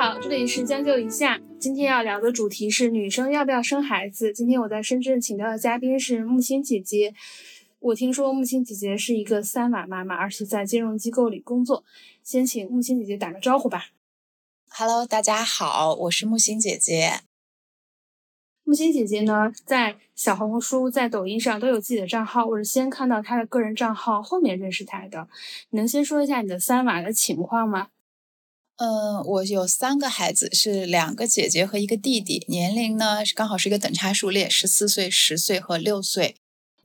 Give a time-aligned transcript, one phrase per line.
[0.00, 1.38] 好，这里是将就一下。
[1.58, 4.32] 今天要聊的主题是女生要不要生孩子。
[4.32, 7.12] 今天我在深圳请到的嘉宾是木星姐姐。
[7.80, 11.84] 我听说木星姐姐是一个三娃妈妈，而且在金融机构里工作。
[12.22, 13.88] 先请木星姐姐打个招呼吧。
[14.70, 17.20] Hello，大家好，我是木星姐姐。
[18.64, 22.46] 木星姐姐呢，在小红书、在抖音上都有自己的账号。
[22.46, 25.28] 我是先看到她的个人账号，后面认识她的。
[25.72, 27.88] 能先说一下你的三娃的情况吗？
[28.80, 36.36] 嗯，我有三个孩子，是两个姐姐和一个弟弟，年龄呢是刚好是一个等差数列，十四岁、十岁和六岁。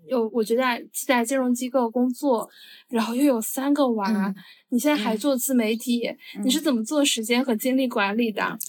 [0.10, 0.62] 有，我觉得
[1.08, 2.50] 在金融机构工作，
[2.90, 4.36] 然后又有三个娃，
[4.70, 6.02] 你现在还做自媒体，
[6.44, 8.60] 你是怎么做时间和精力管理的？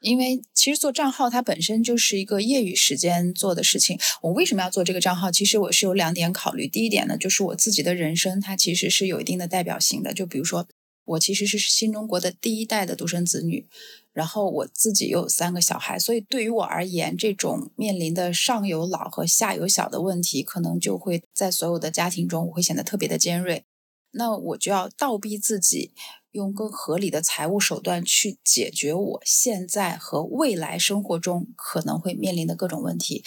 [0.00, 3.98] 因为其实做账号它本身就是一个业余时间做的事情。
[4.22, 5.30] 我为什么要做这个账号？
[5.30, 6.66] 其实我是有两点考虑。
[6.66, 10.14] 第一点呢，就是我自己的人生，它其实是有一定的代表性的。
[10.14, 10.66] 就比如说，
[11.10, 13.68] 我其实是新中国的第一代的独生子女。
[14.12, 23.64] 然后我自己又有三个小孩，所以对于我而言，这种面临的上有老和下有小的问题，可能就会在所有的家庭中，我会显得特别的尖锐。
[24.12, 25.92] 那我就要倒逼自己，
[26.32, 33.24] 用更合理的财务手段去解决我现在和未来生活中可能会面临的各种问题。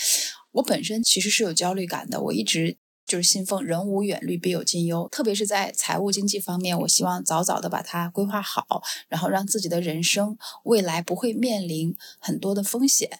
[0.51, 2.77] 我本身其实是有焦虑感的，我一直。
[3.13, 13.19] 就是信奉“人无远虑，必有近忧”，特别是在财务经济方面，我希望早早的把它规划好，然后让自己的人生未来不会面临很多的风险。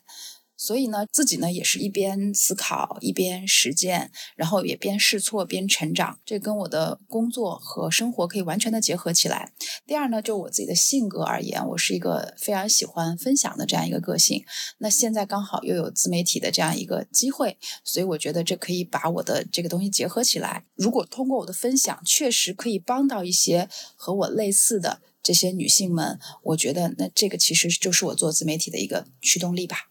[0.66, 6.18] 所以呢，自己呢也是一边思考一边实践，然后也边试错边成长。
[6.24, 9.52] 这跟我的工作和生活可以完全的结合起来。
[9.86, 14.42] 第二呢，就我自己的性格而言，我是一个非常喜欢分享的这样一个个性。
[14.78, 20.64] 那现在刚好又有自媒体的这样一个机会，所以我觉得这可以把我的这个东西结合起来。
[20.76, 29.90] 如果通过我的分享，确实可以帮到一些和我类似的这些女性们，我觉得那这个其实就是我做自媒体的一个驱动力吧。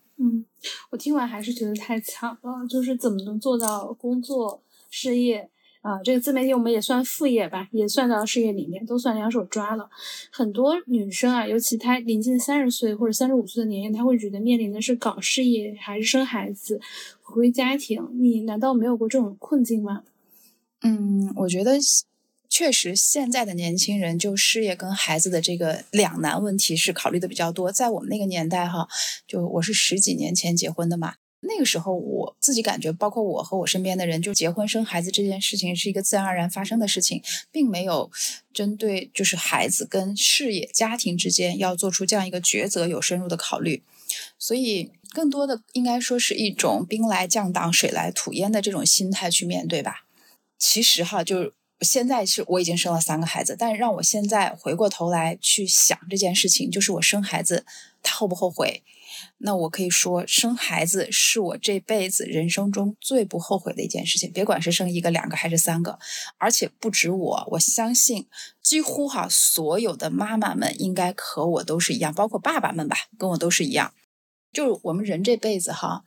[0.90, 5.48] 我听完还是觉得太强了，就是怎么能做到工作、事业
[5.80, 6.02] 啊？
[6.02, 9.90] 这个自媒体我们也算副业吧，也算到事业里面，都算两手抓了。
[10.30, 16.80] 很多女生啊，尤其她临近三十岁或者三十五岁的年龄，她会觉得面临的是搞事业还是生孩子、
[17.22, 18.08] 回归家庭。
[18.14, 20.02] 你难道没有过这种困境吗？
[20.82, 21.78] 嗯，我觉得。
[22.54, 27.72] 确实，现在的年轻人就事业跟孩子的这个两难问题是考虑的比较多。
[27.72, 28.86] 在我们那个年代，哈，
[29.26, 38.10] 就我是十几年前结婚的嘛，那个时候我自己感觉，包括我和我身边的人，就结婚生孩子这件事情是一个自然而然发生的事情，并没有
[38.52, 43.82] 针对就是孩子跟事业、家庭之间要做出这样一个抉择有深入的考虑。
[44.38, 50.04] 所以，更多的应该说是一种兵来将挡，水来土掩的这种心态去面对吧。
[50.58, 51.54] 其实哈，就。
[51.82, 57.64] 现在是我已经生了三个孩子，但让我现在回过头来去想这件事情，就是我生孩子，
[58.02, 58.82] 他后不后悔？
[59.38, 64.32] 那我可以说，生孩子是我这辈子人生中最不后悔的一件事情。
[64.32, 65.98] 别管是生一个、两个还是三个，
[66.38, 68.26] 而且不止我，我相信
[68.62, 73.92] 几乎哈所有的妈妈们应该和我都是一样，包括爸爸们吧，跟我都是一样。
[74.52, 76.04] 就是我们人这辈子哈。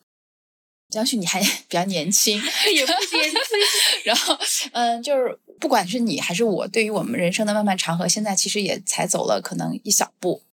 [0.89, 2.41] 江旭，你还 比较年轻，
[2.73, 3.39] 也不年轻。
[4.03, 4.37] 然后，
[4.71, 10.43] 嗯，就是不管是你还是我，对于我们人生的漫漫长河，现在其实也才走了可能一小步。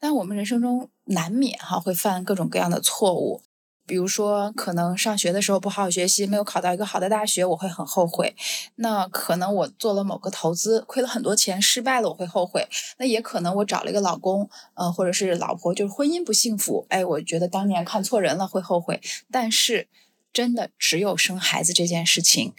[0.00, 3.42] 但我们人生中难免哈会犯各种各样的错误。
[3.86, 8.34] 比如说，可能上学的时候不好好学习，没有考到一个好的大学，我会很后悔。
[8.76, 12.66] 那可能我做了某个投资，亏了很多钱，失败了，我会后悔。
[12.96, 19.02] 那也可能我找了一个老公，呃，或者是老婆，就是婚姻不幸福，哎，我觉得当年看错人了，会后悔。
[19.30, 19.88] 但是，
[20.32, 22.54] 真的只有生孩子这件事情，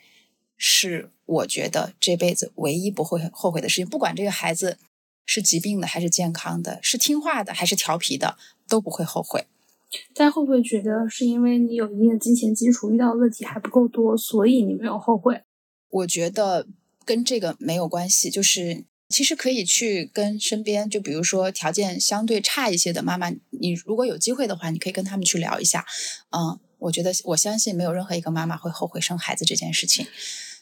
[0.57, 3.87] 是我觉得这辈子唯一不会后悔的事情。
[3.87, 4.77] 不管这个孩子
[5.25, 8.37] 是疾病的还是健康的，是听话的还是调皮的，
[8.69, 9.47] 都不会后悔。
[10.13, 15.41] 但会不会觉得是因为你有一定的金钱基础，遇到的问题还不够多，所以你没有后悔？
[15.89, 16.67] 我觉得
[17.05, 25.85] 跟这个没有关系，就是其实可以去跟身边，就比如说条件相对差一些的妈妈，你如果有机会的话，你可以跟他们去聊一下。
[26.31, 30.05] 嗯，我觉得我相信没有任何一个妈妈会后悔生孩子这件事情，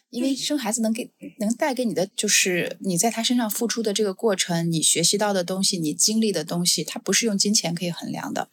[0.09, 1.09] 因为生孩子能给
[1.39, 8.49] 能带给你的就是你在他身上付出的这个过程，你学习到的东西，你经历的东西，它不是用金钱可以衡量的。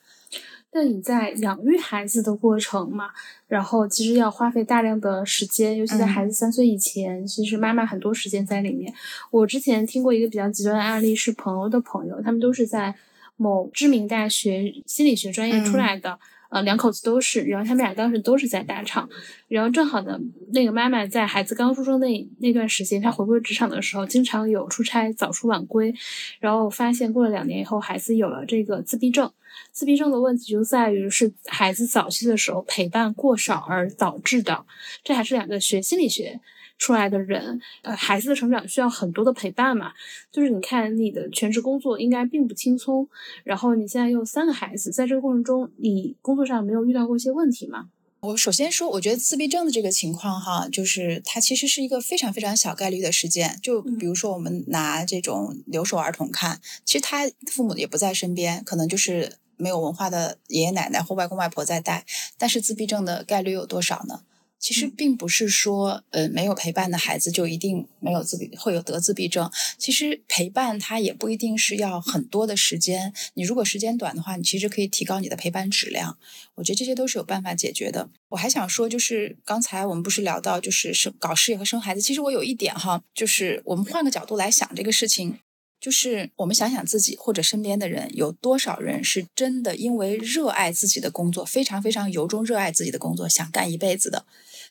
[0.73, 3.11] 但你在养育孩子的过程嘛，
[3.49, 8.95] 然后其实要花费大量的时间，尤其在孩子三岁以前，其实妈妈很多时间在里面。
[9.33, 12.95] 我之前听过一个比较极端的案例，是朋友的朋友，他们都是在
[13.37, 16.19] 某知名大学心理学专业出来的，
[16.51, 19.09] 呃，两口子都是，然后他们俩当时都是在大厂，
[19.49, 20.19] 然后正好呢，
[20.53, 25.95] 那个妈妈在孩子刚出生那那段时间，她回归职场的时候，经常有出差早出晚归，
[26.41, 29.31] 然后发现过了两年以后，孩子有了这个自闭症。
[29.73, 34.65] 自闭症的问题就在于是孩子早期的时候陪伴过少而导致的，
[35.05, 36.41] 这还是两个学心理学。
[36.81, 39.93] 出来的人，呃，孩子的成长需要很多的陪伴嘛。
[40.33, 43.07] 就是你看，你的全职工作应该并不轻松，
[43.45, 47.91] 然后你现在又三个孩子，在这个过程中，你工作上没有遇到过一些问题吗？
[48.21, 53.59] 我首先说，我觉得自闭症的这个情况哈，就是它其实是一个非常非常小概率的事件。
[53.63, 62.07] 就比如说，我们拿这种留守儿童看，其实他父母也不在身边，可能就是没有文化的爷爷奶奶或外公外婆在带，
[62.39, 64.23] 但是自闭症的概率有多少呢？
[64.61, 69.51] 其实并不是说，呃，没有陪伴的孩子就一定没有自闭，会有得自闭症。
[69.79, 73.13] 其实陪伴他也不一定是要很多的时间。
[73.35, 76.19] 你如果时间短的话，你其实可以提高你的陪伴质量。
[76.57, 78.11] 我觉得这些都是有办法解决的。
[78.29, 85.39] 我还想说，就是刚才我们不是聊到就是生搞事业和生孩子，其实我有一点哈，就是我们换个角度来想这个事情，
[85.81, 94.27] 就是我们想想自己或者身边的人，有多少人是真的因为热爱自己的工作，非常非常由衷热爱自己的工作，想干一辈子的。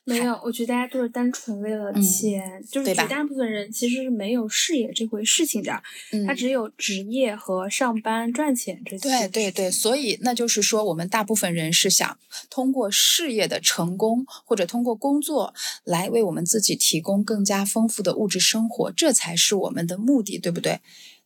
[0.09, 5.81] 没有，我觉得大家都是单纯为了钱，就是绝大部分人其实是没有事业这回事情的，
[6.25, 9.09] 他只有职业和上班赚钱这些。
[9.09, 12.17] 对对对，所以那就是说，我们大部分人是想
[12.49, 15.53] 通过事业的成功，或者通过工作
[15.83, 20.79] 来为我们自己提供更加丰富的物质生活，这才是我们的目的，对不对？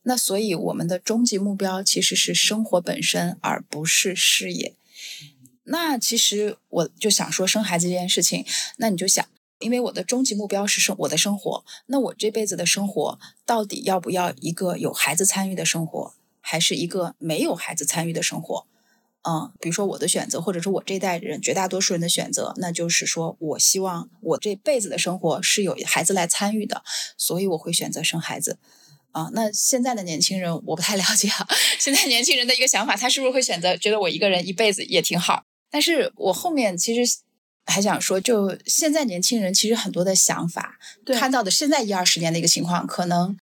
[0.03, 4.75] 那所以我们的终极目标其实是生活本身，而不是事业。
[5.65, 8.45] 那其实我就想说生孩子这件事情，
[8.77, 9.25] 那你就想，
[9.59, 18.67] 因为我的终极目标是生我的生活，那我这辈子的生活到底要不要一个有孩子参与的生活，还是一个没有孩子参与的生活？
[19.25, 26.83] 嗯，比如说我的选择，或者说我这代人绝大多数人的选择，那就是说我希望我这辈子的生活是有孩子来参与的，
[27.17, 28.57] 所以我会选择生孩子。
[29.13, 31.47] 啊，那现在的年轻人我不太了解啊，
[31.79, 35.45] 现在年轻人的一个想法，他是不是会选择觉得我一个人一辈子也挺好？
[35.73, 37.17] 但是我后面其实
[37.65, 40.77] 还想说，就现在年轻人其实很多的想法，
[41.17, 43.35] 看到的现在一二十年的一个情况，可能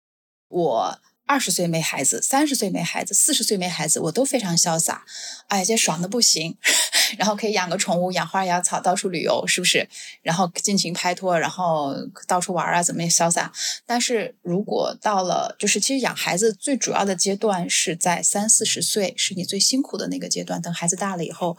[0.48, 5.06] 我二十岁没孩子，三十岁没孩子，四十岁没孩子，我都非常潇洒，
[5.48, 6.56] 哎，这爽的不行，
[7.19, 9.89] 然后可以养个宠物，养花养草，到处旅游，是不是？
[10.22, 11.94] 然后尽情拍拖，然后
[12.27, 13.51] 到处玩啊，怎么也潇洒。
[13.86, 20.62] 但是如果到了，就是其实养孩子最主要的阶段是在三四十岁，是你最辛苦的那个阶段。
[20.62, 21.57] 等孩子大了以后。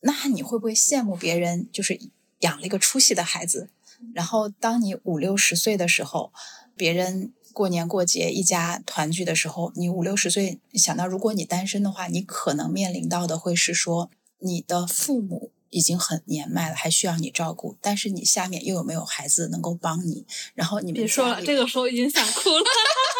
[0.00, 1.98] 那你会不会羡慕别人就是
[2.40, 3.70] 养了一个出息的孩子？
[4.14, 6.32] 然后当你五六十岁的时候，
[6.76, 14.08] 别人过年过节一家团聚的时候，你五六十岁想到如果你单身的话，你可能面临到的会是说，
[14.38, 20.24] 你的父母已经很年迈了，还需要你照顾，但是你下面又有没有孩子能够帮你？
[20.54, 22.64] 然后你们别说了，这个时候已经想哭了。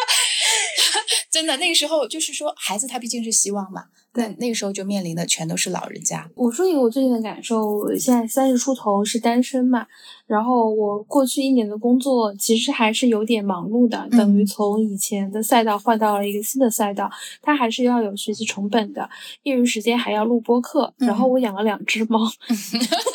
[1.31, 3.85] 真的，那个时候就是说，孩子他毕竟是希望嘛。
[4.11, 6.29] 对，那个时候就面临的全都是老人家。
[6.35, 9.87] 我说一个我最近的感受，我现在三十出头是单身嘛，
[10.27, 17.09] 然后我过去一年的工作其实还是有点忙碌的，等于从以前的赛道换到了一个新的赛道，
[17.43, 19.09] 它还是要有学习成本的，
[19.45, 22.21] 业余时间还要录播课，然后我养了两只猫。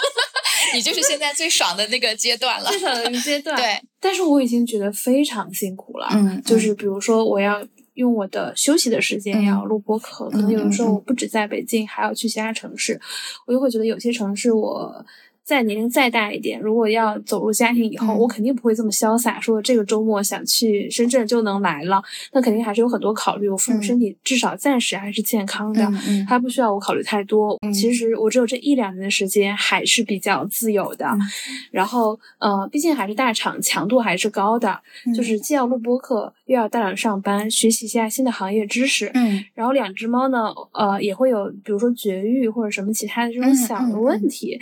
[0.73, 3.55] 你就是现在最爽的那个阶段了，最爽的阶段。
[3.55, 6.07] 对，但是我已经觉得非常辛苦了。
[6.11, 7.65] 嗯，就是比如说我要。
[7.95, 12.99] 用我的休息的时间要录播课，可能有的时候我不止在北京，还要去其他城市，
[13.45, 15.05] 我就会觉得有些城市我。
[15.43, 22.01] 再年龄再大一点，如果要走入家庭以后，我肯定不会这么潇洒，说这个周末想去深圳就能来了。
[22.31, 23.49] 那肯定还是有很多考虑。
[23.49, 25.85] 我父母身体至少暂时还是健康的，
[26.29, 27.59] 他不需要我考虑太多。
[27.73, 31.11] 其实我只有这一两年的时间还是比较自由的。
[31.71, 34.79] 然后，呃，毕竟还是大厂，强度还是高的，
[35.13, 39.11] 就是既要录播课，又要大量上班，学习一下新的行业知识。
[39.13, 39.43] 嗯。
[39.53, 44.57] 然后两只猫呢，呃，也会有比如说绝育或者什么其他的这种小的问题，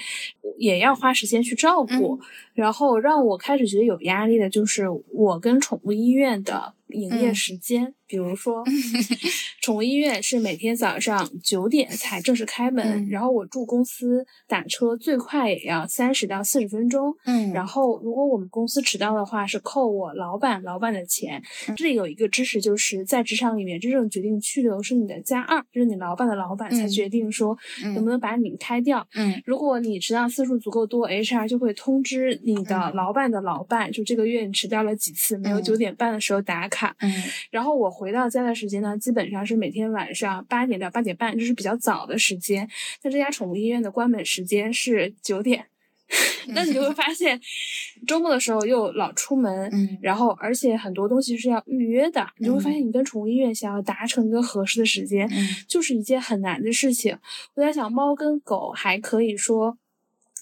[0.58, 0.71] 也。
[0.72, 2.20] 也要花时间去照顾，
[2.62, 7.96] 然后让我开始觉得有压力的就是我跟宠物医院的营业时间。
[8.06, 8.62] 比如说，
[9.64, 17.16] 宠物医院是每天早上九点才正式开门，然后我住公司打车最快也要三十到四十分钟。
[17.24, 21.42] 嗯，然后如果我们公司迟到的话，是扣我老板老板的钱。
[21.78, 27.58] 这里有一个知识，就是在职场里面，真正决定去留是你的加二，就是你老板的老板才决定说
[27.94, 29.08] 能不能把你开掉。
[29.16, 36.96] 嗯，如果你迟到次数足够多，HR 就会通知你的老板的老板，就这个月你迟到了几次，没有九点半的时候打卡。
[37.00, 37.12] 嗯。
[37.50, 42.68] 然后我回到家的时间呢，基本上是每天晚上八点到八点半，这是比较早的时间。
[43.02, 45.66] 但这家宠物医院的关门时间是九点，
[46.50, 47.40] 那你就会发现，
[48.06, 49.98] 周末的时候又老出门，嗯。
[50.02, 55.48] 然后而且很多东西是要预约的，你就会发现你跟宠物医院想要达成一个合适的时间，嗯。
[55.68, 57.18] 就是一件很难的事情。
[57.56, 59.78] 我在想，猫跟狗还可以说，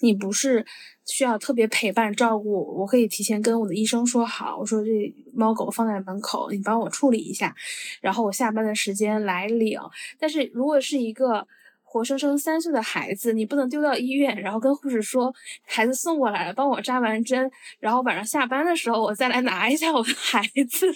[0.02, 0.64] 你不是
[1.10, 4.90] 需要特别陪伴照顾，我可以提前跟我的医生说好，我说这
[5.34, 7.54] 猫狗放在门口，你帮我处理一下，
[8.00, 9.78] 然后我下班的时间来领。
[10.18, 11.46] 但是如果是一个
[11.82, 15.34] 活生生三岁的孩子，你不能丢到医院，然后跟护士说
[15.66, 17.50] 孩子送过来了，帮我扎完针，
[17.80, 20.86] 然后晚上下班的时候我再来拿一下我的孩子。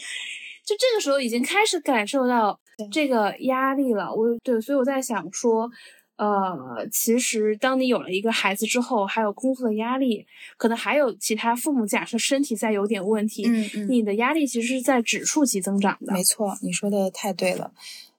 [0.64, 2.58] 就这个时候已经开始感受到
[2.90, 5.70] 这个压力了，我对，所以我在想说，
[6.16, 16.12] 呃，其实当你有了一个孩子之后，还有工作的压力，可能还有其他父母假设身体再有点问题，嗯嗯，你的压力其实是在指数级增长的。
[16.12, 17.72] 没错，你说的太对了。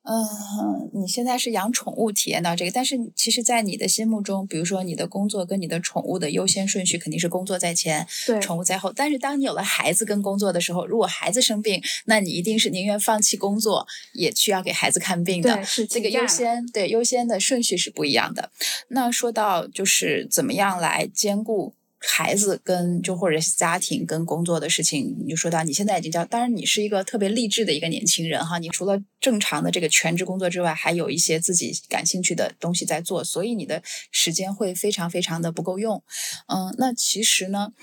[0.07, 8.93] 嗯，你现在是养宠物体验到这个，但是其实，在你的心目中，比如说你的工作跟你的宠物的优先顺序肯定是工作在前，对，宠物在后。
[8.93, 15.63] 但是当你有了孩子跟工作的时候，如果孩子生病，那你一定是宁愿放弃工作，也需要给孩子看病的。
[15.63, 18.51] 是这个优先对优先的顺序是不一样的。
[18.89, 21.73] 那说到就是怎么样来兼顾
[22.07, 33.81] 孩子跟就或者家庭跟工作的事情，你就说到你现在已经叫，当然你是一个特别励志的一个年轻人哈，你除了正常的这个全职工作之外，还有一些自己感兴趣的东西在做，所以你的
[34.11, 36.03] 时间会非常非常的不够用。
[36.47, 37.73] 嗯，那其实呢，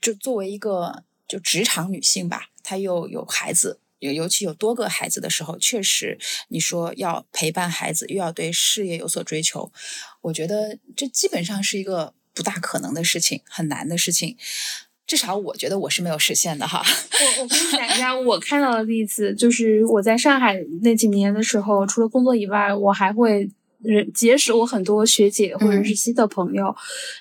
[0.00, 3.80] 就作为一个就职场女性吧，她又有孩子。
[3.98, 6.18] 尤尤其有多个孩子的时候，确实
[6.48, 9.72] 你说要陪伴孩子，又要对事业有所追求，
[10.20, 14.36] 我觉得这基本上是一个不大可能的事情，很难的事情。
[15.06, 16.84] 至少我觉得我是没有实现的哈。
[16.84, 23.48] 我我跟你讲一下我看到的例子，就是我在上海那几年的时候，除了工作以外，我还会
[23.86, 26.74] 人结识我很多学姐或者是新的朋友，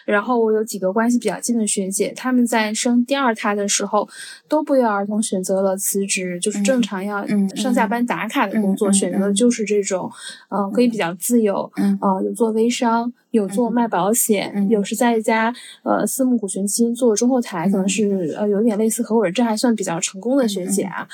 [0.05, 4.07] 然后我有几个关系比较近的学姐，她们在生第二胎的时候
[4.48, 10.10] 都不约而同选择了辞职，就是正常要嗯上下班打卡的工作，选择的就是这种，
[10.50, 11.98] 嗯、可以比较自由，嗯。
[12.01, 14.84] 呃，有做微商，有做卖保险，嗯有。
[14.84, 15.51] 时在一家
[15.84, 21.07] 呃私募股权基金做中后台，可能是呃有点类似合伙人，这还算比较成功的学姐啊。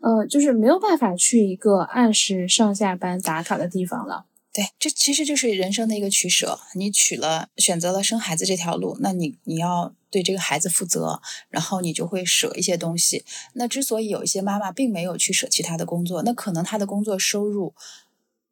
[0.00, 4.24] 呃，就是没有办法去一个按时上下班打卡的地方了。
[4.52, 6.60] 对，这其实就是人生的一个取舍。
[6.74, 13.24] 你取了选择了生孩子这条路，那你你要对这个孩子负责，然后你就会舍一些东西。
[13.54, 17.74] 那之所以有一些妈妈并没有去舍弃她的工作，那可能她的工作收入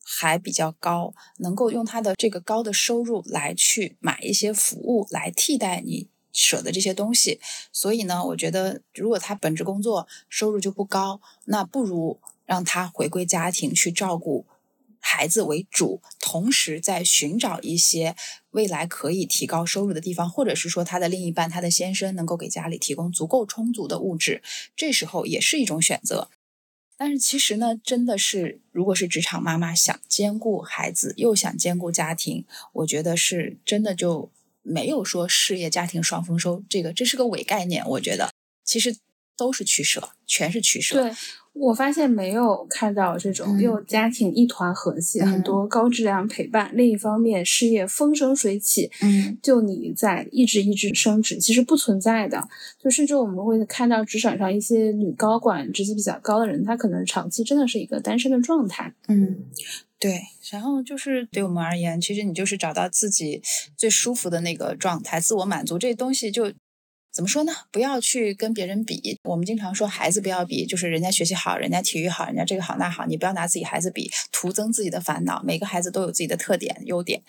[0.03, 6.09] 还比较高，能够用她的这个高的收入来去买一些服务来替代你。
[6.33, 7.41] 舍的这些东西，
[7.73, 14.47] 所以呢，我觉得如果她本职工作收入就不高，那不如让她回归家庭去照顾
[15.01, 18.15] 孩子为主，同时在寻找一些
[18.51, 24.43] 未来可以提高收入的地方，或者是说他的另一半、他的先生能够给家里提供足够充足的物质，
[24.77, 26.31] 这时候也是一种选择。
[26.97, 34.31] 但是其实呢，真的是如果是职场妈妈想兼顾孩子又想兼顾家庭，我觉得是真的就
[34.61, 37.83] 没有说事业家庭双丰收，这个这是个伪概念。
[37.89, 38.31] 我觉得
[38.63, 38.95] 其实
[39.35, 41.03] 都是取舍，全是取舍。
[41.03, 41.11] 对
[41.53, 52.49] 我发现没有看到这种嗯又家庭一团和气，嗯很多高质量陪伴，另一方面事业风生水起，嗯就你在一直一直升职，其实不存在的。
[52.79, 58.95] 就甚至我们会看到职场上一些女高管、职级比较高的人，她可能长期真的是一个单身的状态。
[59.09, 59.45] 嗯，
[59.99, 60.21] 对。
[60.53, 63.43] 然后就是对我们而言，其实你就是找到自己
[63.77, 66.53] 最舒服的那个状态，自我满足这东西就。
[67.13, 67.53] 怎么说呢？
[67.73, 69.19] 不要去跟别人比。
[69.25, 75.43] 我们经常说孩子不要比，就是人家学习好，人家体育好，人家这个好那好，你不要拿自己孩子比，徒增自己的烦恼。
[75.43, 77.23] 每个孩子都有自己的特点、优点。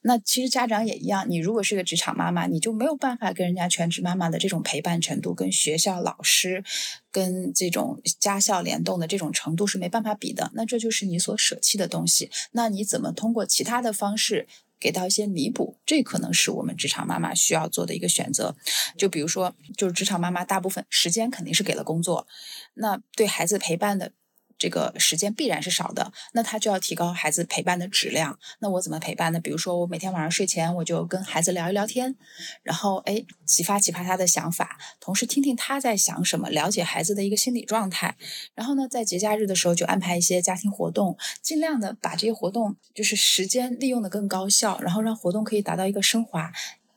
[0.00, 6.64] 那其实家长也一样，你如果是个职场妈妈，你就没有办法跟人家全职妈妈的这种陪伴程度，跟学校老师、
[7.12, 10.50] 跟这种家校联动的这种程度是没办法比的。
[10.54, 12.30] 那这就是你所舍弃的东西。
[12.52, 14.48] 那你怎么通过其他的方式？
[14.86, 18.54] 给到一些弥补，这可能是我们职场妈妈需要做的一个选择。
[18.96, 22.28] 就比如说，就是职场妈妈大部分时间肯定是给了工作，
[22.74, 24.12] 那对孩子陪伴的
[24.58, 28.38] 这个时间必然是少的，那他就要提高孩子陪伴的质量。
[28.60, 29.40] 那我怎么陪伴呢？
[29.40, 32.16] 比如说，我每天晚上睡前我就跟孩子聊一聊天，
[32.62, 38.16] 然后哎，启发启发他的想法，同时听听他在想什么，了解孩子的一个心理状态。
[38.54, 46.50] 然后呢，在节假日的时候就安排一些家庭活动，尽量的把这些活动就是时间利用的更高效，然后让活动可以达到一个升华。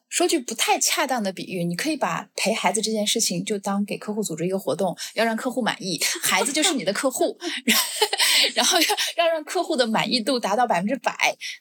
[0.09, 7.37] 说句不太恰当的比喻，你可以把陪孩子这件事情就当给客户组织一个活动，要让客户满意，孩子就是你的客户
[8.55, 8.87] 然后要
[9.17, 11.13] 要让客户的满意度达到百分之百，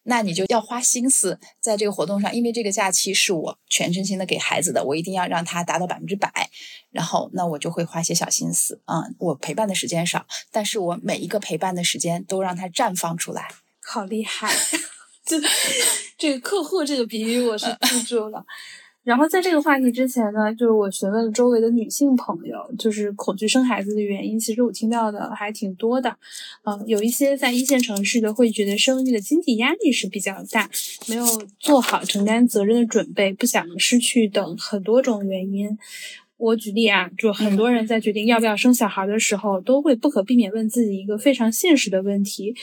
[0.05, 6.50] 那你就要花心思在这个活动上，因为这个假期是我全身心的给孩子的，我一定要让他达到百分之百，
[6.90, 13.49] 然后那我就会花些小心思啊、我陪伴的时间少，但是我每一个陪伴的时间都让他绽放出来。
[13.83, 14.52] 好厉害！
[15.28, 15.37] 就
[16.16, 18.44] 这个客户这个比喻我是记住了。
[19.04, 26.14] 然后在这个话题之前呢，就是我询问了周围的女性朋友，就是恐惧生孩子的原因，其实我听到的还挺多的。
[26.62, 30.68] 呃，有一些在一线城市的会觉得生育的经济压力是比较大，
[31.06, 31.25] 没有
[31.58, 35.78] 做好承担责任的准备，不想失去等很多种原因。
[36.38, 42.54] 我举例啊，就很多人在决定要不要生小孩的时候，都会不可避免问自己一个非常现实的问题，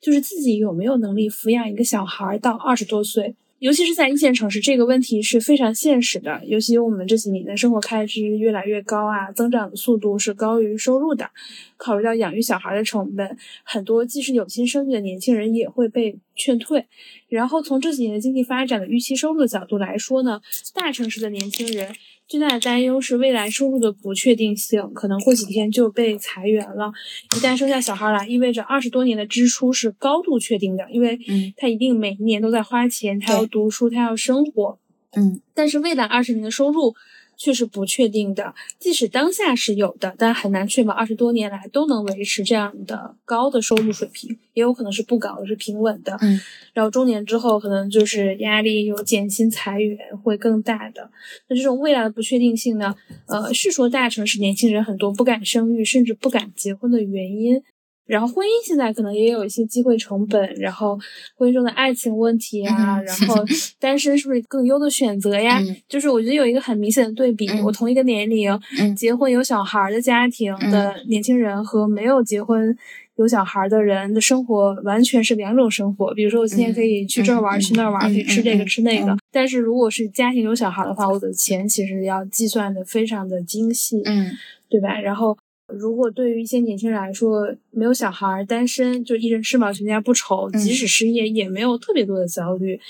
[0.00, 3.34] 就是自己有没有能力抚养一个小孩到二十多岁。
[3.60, 6.44] 尤其是在一线城市，这个问题是非常现实的。
[6.44, 11.30] 尤其我们这几年的生活开支越来越高啊，增长的速度是高于收入的。
[11.78, 16.84] 考虑到养育小孩的成本，很多即使有心生育的年轻人也会被劝退。
[17.28, 20.42] 然后从这几年的经济发展的预期收入的角度来说呢，
[20.74, 21.94] 大城市的年轻人
[22.26, 26.90] 最大的担忧是未来收入的不确定性，可能过几天就被裁员了。
[27.36, 34.78] 一旦生下小孩来，意味着二十多年的支出是高度确定的，因为嗯他一定每一年都在花钱，他要读书，他要生活。
[35.16, 36.94] 嗯但是未来二十年的收入
[37.36, 46.16] 却是不确定的，即使当下是有的，但很难确保二十多年来都能维持这样的高的收入水平，也有可能是不高的，是平稳的。
[46.20, 46.40] 嗯，
[46.72, 51.10] 然后中年之后，可能就是压力有减薪、裁员会更大的。
[51.48, 52.94] 那这种未来的不确定性呢？
[53.26, 57.62] 呃，是说大城市年轻人很多不敢生育，甚至不敢结婚的原因。
[58.06, 60.98] 然后婚姻现在可能也有一些机会成本，然后
[61.36, 63.36] 婚姻中的爱情问题啊，嗯然后
[63.80, 65.58] 单身是不是更优的选择呀？
[65.62, 72.76] 嗯就是我觉得有一个很明显的对比，嗯我同一个年龄，嗯结婚有小孩的家庭的年轻人和没有结婚
[73.16, 76.12] 有小孩的人的生活完全是两种生活。
[76.14, 79.12] 比如说，我今天可以去这儿玩，嗯去那儿玩，嗯可以吃这个、嗯吃那个。
[79.12, 84.30] 嗯但是如果是家庭有小孩的话，我的钱其实要计算的非常的精细，嗯
[84.68, 85.00] 对吧？
[85.00, 85.36] 然后。
[85.78, 92.80] 如果对于一些年轻人来说，没有小孩、单身，就一人吃饱全家不愁，嗯即使失业也没有特别多的焦虑。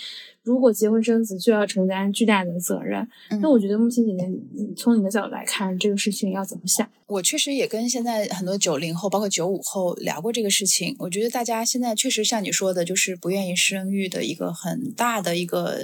[0.42, 3.00] 如果结婚生子，就要承担巨大的责任。
[3.30, 6.86] 嗯那我觉得目前姐姐，你从你的角度来看，这个事情要怎么想？
[7.06, 10.94] 我确实也跟现在很多九零后，包括九五后聊过这个事情。
[10.98, 15.78] 我觉得大家现在确实像你说的，就是不愿意生育的一个很大的一个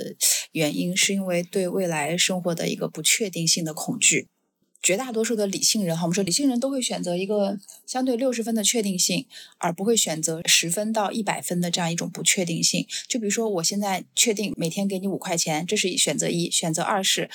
[0.53, 4.27] 原因，是因为对未来生活的一个不确定性的恐惧。
[4.83, 9.27] 绝大多数的理性人哈，我们说理性人都会选择一个相对六十分的确定性，
[9.59, 12.87] 而不会选择十分到一百分的这样一种不确定性。
[13.07, 17.29] 就比如说，我现在确定每天给你五块钱，这是选择一；选择二是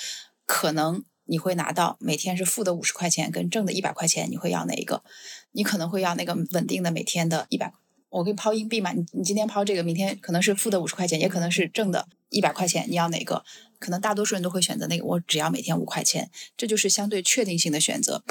[0.45, 5.03] 可能你会拿到每天是负的五十块钱跟正的一百块钱，你会要哪一个？
[5.51, 7.71] 你可能会要那个稳定的每天的一百。
[8.15, 13.43] 我给你抛硬币嘛，你你今天抛这个，明天可能是负的五十块钱，也可能是正的一百块钱，你要哪个？
[13.77, 18.23] 可能大多数人都会选择那个，我只要每天五块钱，这就是相对确定性的选择。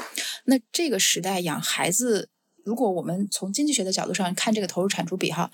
[0.45, 2.29] 那这个时代养孩子，
[2.63, 5.51] 如果我们从经济学的角度上看这个投入产出比哈，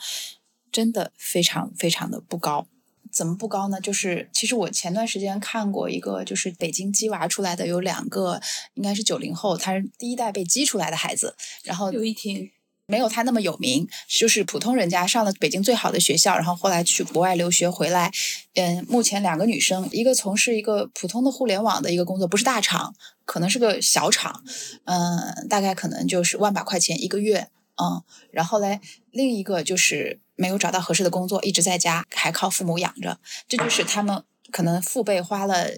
[0.71, 2.67] 真的非常非常的不高。
[3.11, 3.81] 怎么不高呢？
[3.81, 8.39] 就是其实我前段时间看过一个，就是北京鸡娃出来的有两个，
[8.75, 12.49] 应该是九零后，他是第一代被鸡出来的孩子，然后有一天，
[12.91, 18.11] 没有他那么有名，就是普通人家上了北京最好的学校，然后后来去国外留学回来。
[18.55, 24.43] 嗯，目前两个女生，一个从事一个普通的互联网的一个工作，不是大厂，可能是个小厂，
[24.83, 27.47] 嗯，大概可能就是万把块钱一个月，
[27.81, 35.69] 嗯，然后嘞，另一个就是没有找到合适的工作，一直在家，还靠父母养着，这就是他们可能父辈花了。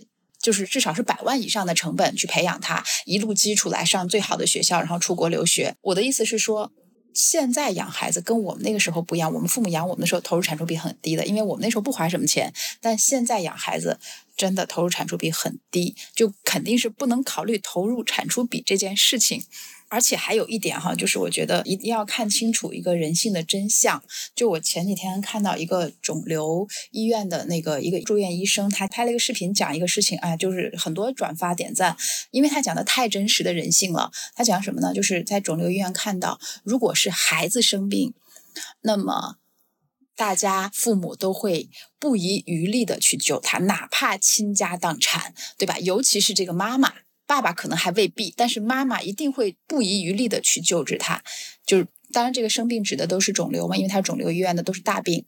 [0.43, 5.73] 就是至少是百万以上的成本去培养他，一路基础来上最好的学校，然后出国留学。
[5.79, 6.69] 我的意思是说，
[7.13, 12.53] 现在养孩子跟我们那个时候不一样，我们父母养我们的时候投入产出比很低的，因为我们那时候不花什么钱。
[12.81, 13.99] 但现在养孩子
[14.35, 19.43] 真的投入产出比很低，就肯定是不能考虑投入产出比这件事情。
[19.93, 24.03] 而且还有一点哈，就是我觉得一定要看清楚一个人性的真相。
[24.33, 31.95] 就我前几天看到一个肿瘤医院的那个一个住院医生，他拍了一个视频讲一个事情，哎，就是很多转发点赞，
[32.31, 34.11] 因为他讲的太真实的人性了。
[34.33, 34.91] 他讲什么呢？
[34.95, 38.15] 就是在肿瘤医院看到，如果是孩子生病，
[38.81, 39.35] 那么
[40.15, 45.77] 大家父母都会不遗余力的去救他，哪怕倾家荡产，对吧？
[45.77, 46.93] 尤其是这个妈妈。
[47.33, 51.23] 爸爸可能还未必，但是妈妈一定会不遗余力的去救治他。
[51.65, 55.25] 就是当然，这个生病指的都是肿瘤嘛，因为他肿瘤医院的都是大病。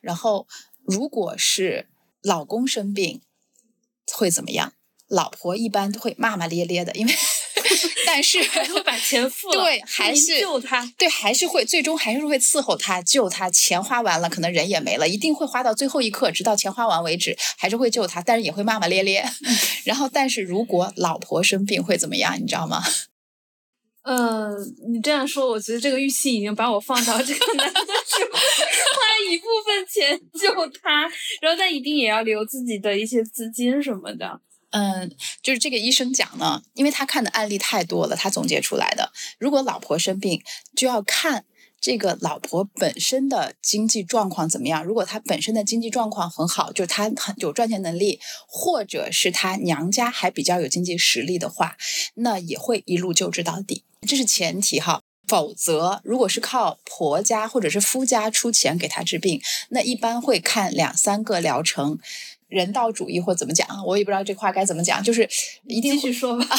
[0.00, 0.46] 然后，
[0.84, 1.88] 如果是
[2.22, 3.20] 老公生病，
[4.14, 4.72] 会怎么样？
[5.08, 7.12] 老婆一般都会骂骂咧咧的，因为
[8.10, 8.42] 但是
[8.72, 13.50] 会把钱付了，对， 还是救他，对，还是会最终还是会伺候他，救他。
[13.50, 19.28] 钱花完了，可能人也没了，一定会花到最后一刻，直到钱花完为止，还是会救他，但是也会骂骂咧咧。
[19.84, 22.40] 然后，但是如果老婆生病会怎么样？
[22.40, 22.82] 你知道吗？
[24.04, 24.50] 嗯，
[24.90, 30.50] 你这样说，我觉得这个预期已经把我放到这个男的是花一部分钱救
[30.82, 31.02] 他，
[31.42, 34.40] 然后但一定也要留自己的一些资金什么的。
[34.70, 35.10] 嗯，
[35.42, 39.12] 就是这个医生讲呢，因为他看的案例太多了，他总结出来的。
[39.38, 40.42] 如果老婆生病，
[40.76, 41.44] 就要看
[41.80, 44.84] 这个老婆本身的经济状况怎么样。
[44.84, 51.76] 如果她本身的经济状况很好，就是她很有赚钱能力，或者是她娘家还比较有经济实力的话，
[52.14, 53.84] 那也会一路救治到底。
[54.06, 55.00] 这是前提哈。
[55.28, 61.98] 否则，如果是靠婆家或者是夫家出钱给她治病，那一般会看两三个疗程。
[62.48, 65.28] 人道主义或怎么讲，我也不知道这话该怎么讲，就是
[65.66, 66.46] 一定继续说吧。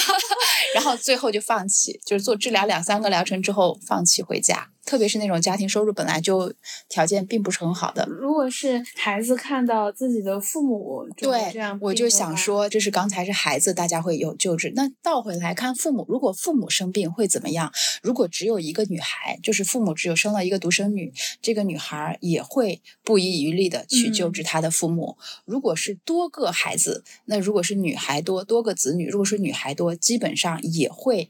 [0.76, 4.70] 然后最后就放弃，就是做治疗两三个疗程之后放弃回家。
[4.86, 6.52] 特别是那种家庭收入本来就
[6.88, 14.74] 条件并不是很好的，如果是孩子看到自己的父母对这样，我就想说，这是刚才是孩子，大家会有救治。
[14.76, 17.72] 那倒回来看父母，如果父母生病会怎么样？
[18.02, 25.18] 如果只有一个女孩，就是父母只有生了一个独生女，这个女孩也会不遗余力的去救治她的父母。
[25.46, 31.30] 如果是多个孩子，那如果是女孩多多个子女，如果是女孩多，基本上也会。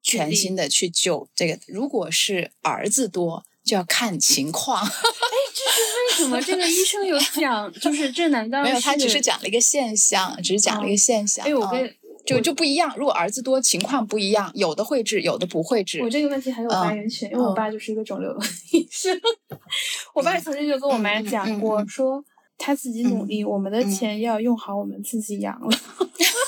[0.00, 4.80] 全心的去救这个，如果是儿子多，就要看情况。
[4.86, 6.40] 哎，这是为什么？
[6.40, 8.80] 这个医生有讲，就是这难道没有？
[8.80, 11.44] 他只是讲了一个现象，只是讲了一个现象。
[11.44, 12.94] 哎，我跟就就不一样。
[12.96, 16.00] 如果儿子多，情况不一样，有的会治，有的不会治。
[16.00, 18.34] 我这个问题很有发言权，因为我爸就是一个肿瘤
[18.72, 19.20] 医生。
[20.14, 22.24] 我爸曾经就跟我妈讲过，说
[22.56, 25.68] 他自己努力，我们的钱要用好，我们自己养了。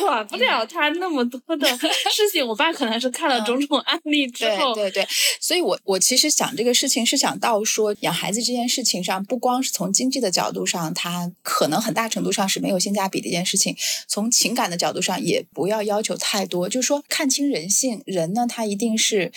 [0.00, 5.08] 管不了他那么多的 事情，我爸可能是看了种种案例之后，对对对，
[5.40, 19.32] 所以我我其实想这个事情是想到说养孩子这件事情上，不光是从经济的角度上，它可能很大程度上是没有性价比的一件事情，从情感的角度上也不要要求太多，就是说看清人性，人呢他一定是。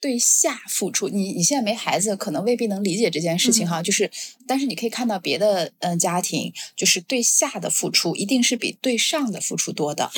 [0.00, 3.82] 对下付出，你你现在没孩子，可能未必能理解这件事情哈。
[3.82, 4.10] 就是，
[4.46, 10.10] 但是你可以看到别的嗯家庭，就是对下的付出一定是比对上的付出多的，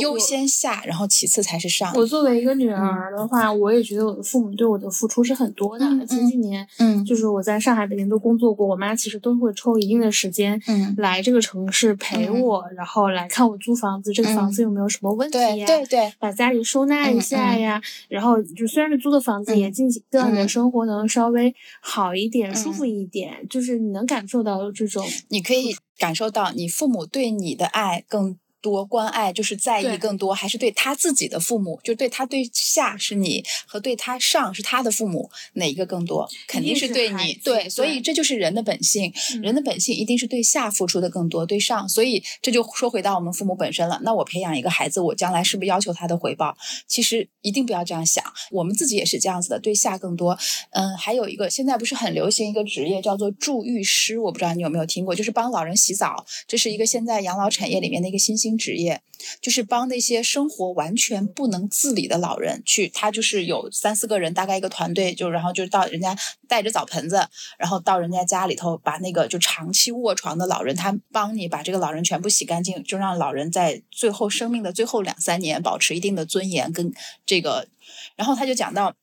[0.00, 1.90] 优先下，然后其次才是上。
[1.94, 5.86] 我作为一个女儿的话，我也觉得我的父母对我的付出是很多的。
[6.06, 15.66] 前几年，嗯，就是我在上海、北京都工作过，我妈其实都会抽一定的时间，嗯，来这个城市陪我，然后来看我租房子，这个房子有没有什么问题呀？
[15.66, 17.80] 对对，把家里收纳一下呀。
[18.10, 19.05] 然后就虽然是。
[19.06, 28.36] 租的房子也进行，让你的生活能稍微好一点、舒服一点，就是你能感受到这种，你可以感受到你父母对你的爱更。
[28.66, 31.78] 多关爱就是在意更多，还是对他自己的父母？
[31.84, 36.28] 就对他对下是你和对他上是他的父母，哪一个更多？
[36.48, 37.34] 肯定是对你。
[37.44, 39.12] 对，所以这就是人的本性。
[39.40, 41.88] 人的本性一定是对下付出的更多，对上。
[41.88, 44.00] 所以这就说回到我们父母本身了。
[44.02, 46.56] 那我培养一个孩子，我将来是不是要求他的回报？
[46.88, 48.24] 其实一定不要这样想。
[48.50, 50.36] 我们自己也是这样子的，对下更多。
[50.72, 56.26] 嗯，还有一个现在不是很流行一个职业叫做助浴师，我不知道你有没有听过，就是帮老人洗澡。
[56.48, 58.55] 这是一个现在养老产业里面的一个新兴。
[58.56, 59.02] 职业
[59.40, 66.16] 就是帮那些生活完全不能自理的老人去，他就是有三四个人，大概一个团队，就然后就到人家
[66.48, 76.92] 带着澡盆子，然后到人家家里头，把那个就长期卧床的老人，他帮你把这个老人全部洗干净，就让老人在最后生命的最后两三年保持一定的尊严跟
[77.24, 77.68] 这个。
[78.16, 78.94] 然后他就讲到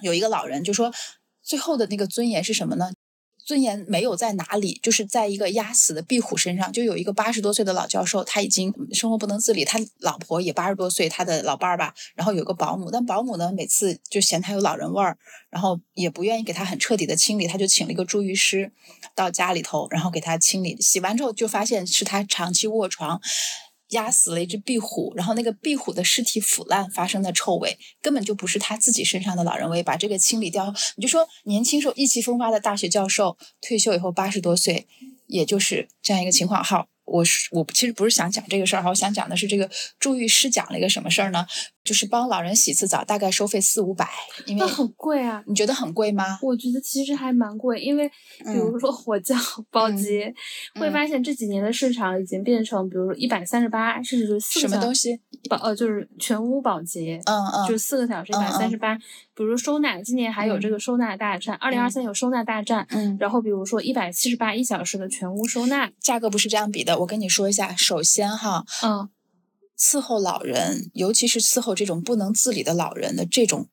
[0.00, 0.92] 有一个老人就说，
[1.42, 2.93] 最后的那个尊严是什么呢？
[3.44, 6.72] 尊严没有在哪里，就是在一个压死的壁虎身上。
[6.72, 15.16] 就有一个八十多岁的老教授，他已经生活不能自理，他老婆也八十多岁，他的老伴儿吧，然后有个保姆，但保姆呢每次就嫌他有老人味儿，
[15.50, 18.72] 然后也不愿意给他很彻底的清理，他就请了一个助浴师
[19.14, 20.80] 到家里头，然后给他清理。
[20.80, 23.20] 洗完之后就发现是他长期卧床。
[23.90, 29.82] 压死了一只壁虎，然后那个壁虎的尸体腐烂发生的臭味，根本就不是他自己身上的老人味。
[29.82, 34.86] 把这个清理掉，你就说年轻时候意气风发的大学教授，退休以后八十多岁，
[35.26, 36.64] 也就是这样一个情况。
[36.64, 41.46] 好，我是我其实不是想讲这个事儿，我想讲的是这个朱玉师讲了一个什么事儿呢？
[41.84, 44.08] 就是帮老人洗次澡，大概收费四五百，
[44.46, 45.44] 因为很贵啊。
[45.46, 46.38] 你觉得很贵吗？
[46.40, 48.08] 我觉得其实还蛮贵，因为
[48.42, 49.36] 比如说我叫
[49.70, 50.34] 保洁，
[50.80, 55.20] 会发现这几年的市场已经变成，比如说一百三十八，甚至是四什么东西
[55.50, 58.96] 保呃就是全屋保洁，嗯嗯，就四个小时一百三十八。
[59.36, 67.00] 比如收纳，今年还有这个收纳大战，二零二三有收纳大战，嗯，然后比如说一百七十八一小时的全屋收纳，价格不是这样比的。
[67.00, 69.10] 我跟你说一下，首先哈，嗯。
[69.78, 73.68] 伺候老人，尤其是伺候这种不能自理的老人的这种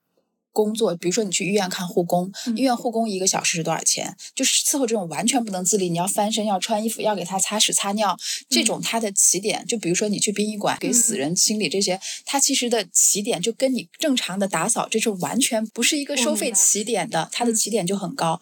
[0.52, 4.18] 工作，比如说你去医院看护工，医院护工一个小时是多少钱？
[4.36, 8.18] 就是伺候这种完全不能自理，你要翻身、要穿衣服、要给他擦屎擦尿，
[8.50, 18.42] 这种他的起点，就比如说你去殡仪馆给死人清理这些，他其实的起点就跟你正常的打扫，这是完全不是一个收费起点的，他的起点就很高。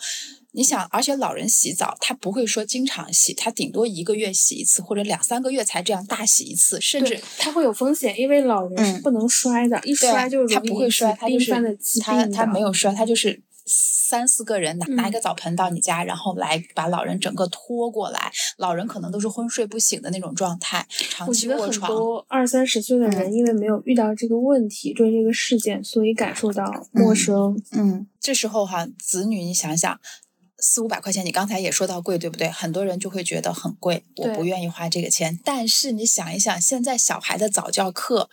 [0.51, 11.51] 你想，而且老人洗澡，他不会说经常洗，他顶多一个月洗一次，或者两三个月才这样大洗一次，甚至他会有风险，因为老人是不能摔的，一摔就容易他不会摔，他就是
[12.01, 21.91] 他他没有摔，他就是三四个人拿拿一个澡盆到你家，然后来把老人整个拖过来，老人可能都是昏睡不醒的那种状态，长期卧床。
[21.91, 27.55] 很多二三十岁的人因为没有遇到这个问题，对这个事件，所以感受到陌生。
[27.71, 29.99] 嗯，这时候哈，子女，你想想。
[30.61, 32.49] 四五百块钱，你刚才也说到贵，对不对？
[32.49, 35.39] 很多人就会觉得很贵，我不愿意花这个钱。
[35.43, 38.29] 但是你想一想，现在小孩的早教课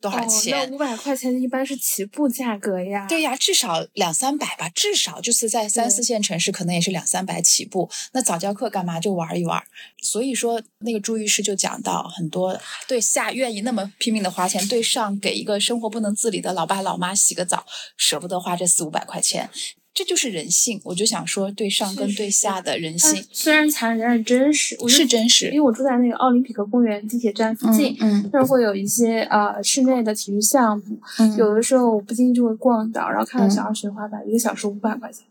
[0.00, 0.68] 多少钱？
[0.70, 3.06] 那五百块钱一般是起步价格呀。
[3.08, 7.90] 对呀，至少两三百吧，至少就是在三四线城市，可能也是两三百起步。
[8.12, 9.62] 那早教课干嘛就玩一玩？
[10.02, 12.58] 所以说，那个朱医师就讲到，很多
[12.88, 19.50] 对下愿意那么拼命的花钱，对上给一个生活不能自理的老爸老妈洗个澡，舍不得花这四五百块钱。
[19.96, 25.46] 这就是人性，我就想说，对上跟对下的人性，虽然残忍，但是真实，是真实。
[25.46, 31.00] 因为我住在那个奥林匹克公园地铁站附近，嗯，那儿会有一些呃室内的体育项目，
[31.38, 35.24] 有的时候我不经意就会逛到，然后看到小孩学滑板，一个小时五百块钱，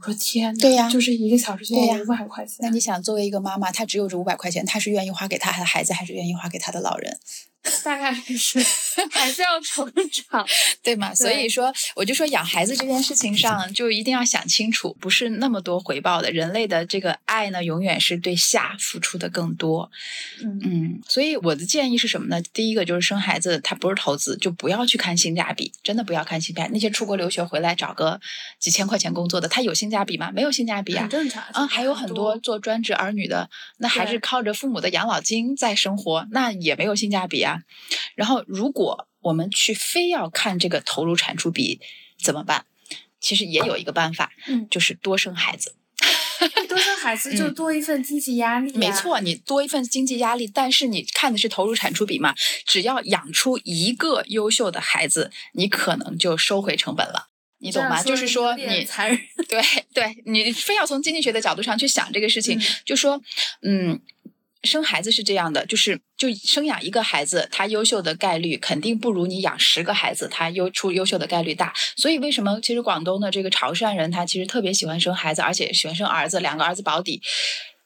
[0.00, 2.56] 我说天呐，对呀，就是一个小时就要五百块钱。
[2.62, 7.16] 那你想，作为一个妈妈，她只有这五百块钱，她是愿意花给她的孩子，还是愿意花给她的老人？
[7.84, 8.58] 大概是
[9.10, 10.46] 还是要成长，
[10.82, 11.14] 对吗？
[11.14, 16.30] 所以说，我就说养孩子这件事情上，就一定要想清楚，不是那么多回报的。
[16.30, 19.90] 人类的这个爱呢，永远是对下付出的更多。
[20.42, 22.40] 嗯嗯，所以我的建议是什么呢？
[22.52, 26.72] 第一个就是生孩子，它不是投资，就不要去看性价比，真的不要看性价比。
[26.72, 28.20] 那些出国留学回来找个
[28.58, 30.30] 几千块钱工作的，他有性价比吗？
[30.32, 31.66] 没有性价比啊，很正常啊。
[31.66, 37.47] 还有很多做专职儿女的，那还是靠着父母的养老金在生活，那也没有性价比啊。
[38.14, 41.80] 然后，如果我们去非要看这个投入产出比
[42.22, 42.66] 怎么办？
[43.20, 45.74] 其实也有一个办法，嗯，就是多生孩子。
[46.68, 48.70] 多生孩子就多一份经济压力。
[48.78, 52.32] 没错，你多一份经济压力，但是你看的是投入产出比嘛？
[52.64, 57.28] 只要养出一个优秀的孩子，你可能就收回成本了。
[57.58, 58.00] 你懂吗？
[58.00, 59.60] 就是说你残忍对
[59.92, 63.20] 对，你非要从经济学的角度上去想这个事情，就说
[63.62, 64.00] 嗯。
[64.64, 71.72] 生孩子是这样的，就是就生养一个孩子，他优秀的概率肯定不如你养十个孩子，他优出优秀的概率大。
[71.96, 77.22] 所以为什么其实广东的这个潮汕人，他其实特别喜欢生孩子，而且喜欢生儿子，两个儿子保底。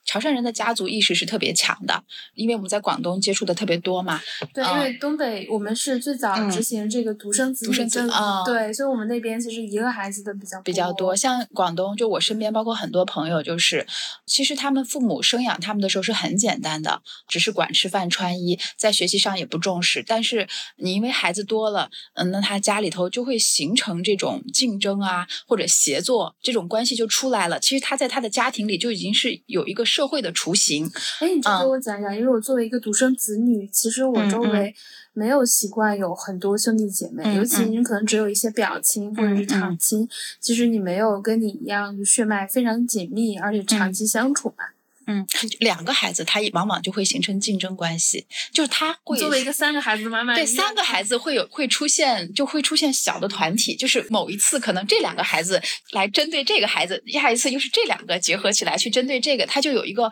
[0.05, 2.03] 潮汕人的家族意识是特别强的，
[2.35, 4.21] 因为我们在广东接触的特别多嘛。
[4.53, 11.15] 对，因为东北我们是最早执行这个独生子独生子啊，对，所以我们那边其实一个孩子的比较比较多。
[11.15, 13.87] 像广东，就我身边包括很多朋友，就是
[14.27, 20.05] 其实他们父母生养他们的时候是很简单的，只是管吃饭穿衣，在学习上也不重视。
[20.05, 27.61] 但是你因为孩子多了，嗯，那他家里头就会形成这种竞争啊，或者协作这种关系就出来了。
[27.61, 29.87] 其实他在他的家庭里就已经是有一个。
[29.93, 34.75] 社会的雏形，哎，你就给我讲讲，因为我作为一个独生子女，其实我周围
[35.13, 40.09] 没有习惯有很多兄弟姐妹，尤其你可能只有一些表亲或者是堂亲，
[40.41, 44.65] 其实你没有跟你一样血脉非常紧密，而且长期相处嘛。
[45.07, 45.27] 嗯，
[45.61, 55.61] 两个孩子他往往就会形成竞争关系，就是他会作为一个三个孩子的妈妈，对三个孩子会有会出现就会出现小的团体，就是某一次可能这两个孩子
[55.91, 60.11] 来针对这个孩子，下一次又是这两个结合起来去针对这个，他就有一个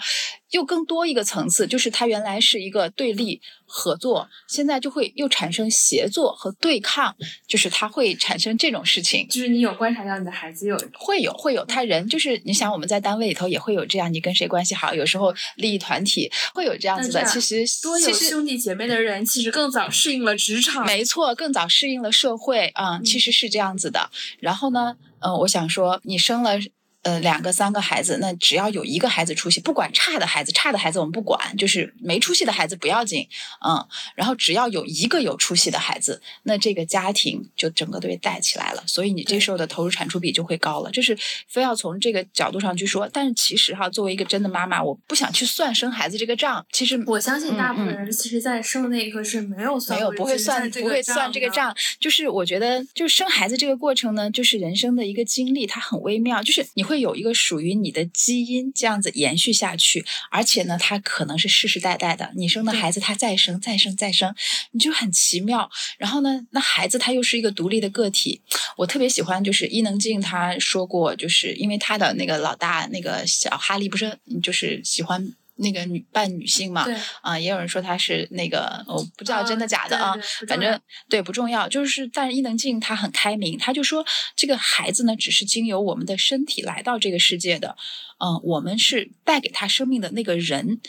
[0.51, 3.41] 又更多一个层次，就是他原来是一个对立。
[3.73, 7.15] 合作现在就会又产生协作和对抗，
[7.47, 9.29] 就是它会产生这种事情。
[9.29, 17.25] 就是你有观察到你的孩子有会有会有他人就是你想我们在单位里头也会有这样，你跟谁关系好，有时候利益团体会有这样子的。
[17.25, 20.85] 其实多有兄弟姐妹的人，其实更早适应了职场。
[20.85, 24.11] 没错，更早适应了社会啊，其实是这样子的。
[24.41, 26.59] 然后呢，嗯，我想说，你生了
[27.03, 33.27] 呃，两个、三个孩子，那只要有一个孩子出息，不管差的孩子，差的孩子我们不管，就是没出息的孩子不要紧，
[33.67, 33.83] 嗯，
[34.15, 40.91] 然后只要有一个有出息的孩子，那这个家庭就整个都被带起来了，所以你这时候的投入产出比就会高了。
[40.91, 41.17] 就是
[41.49, 46.67] 非要从这个角度上去说，但是其实哈，作为一个真的妈妈，我不想去算生孩子这个账。
[46.71, 51.75] 其实我相信大部分人其实，在生那一刻是没有算没有不会算不会算这个账。
[51.99, 56.85] 就是我觉得，就生孩子这个过程呢，就是人生的一个经历，它很微妙，就是你。
[56.91, 62.33] 会有一个属于你的基因这样子延续下去，而且呢，它可能是世世代代的。
[62.35, 64.35] 你生的孩子，他再生、再生、再生，
[64.73, 65.71] 你就很奇妙。
[65.99, 68.43] 然后呢，那孩子他又是一个独立的个体。
[68.77, 75.33] 我特别喜欢，就是伊能静他说过，就是因为他的那个老大那个小哈利不是就是喜欢。
[75.61, 76.87] 那个女扮女性嘛，
[77.23, 80.15] 啊，也有人说她是那个，我不知道真的假的啊，
[80.49, 81.69] 反正对不重要。
[81.69, 87.77] 就是，但是伊能静她很开明，她就说这个孩子呢，只是经由我们的身体来到这个世界的，
[88.19, 90.81] 嗯，我们是带给他生命的那个人。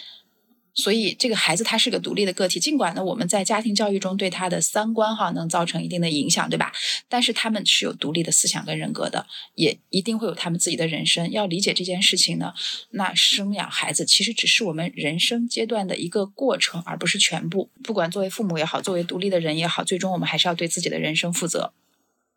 [0.74, 6.72] 所以这个孩子他是个独立的个体，尽管呢我们在家庭教育中对他的三观哈能造成一定的影响，对吧？
[7.10, 11.32] 但是他们是有独立的思想跟人格的，也一定会有他们自己的人生。
[11.32, 12.54] 要理解这件事情呢，
[12.92, 17.70] 那生养孩子其实只是我们人生阶段的一个过程，而不是全部。
[17.84, 21.74] 不管作为父母也好，作为独立的人也好，最终我们还是要对自己的人生负责。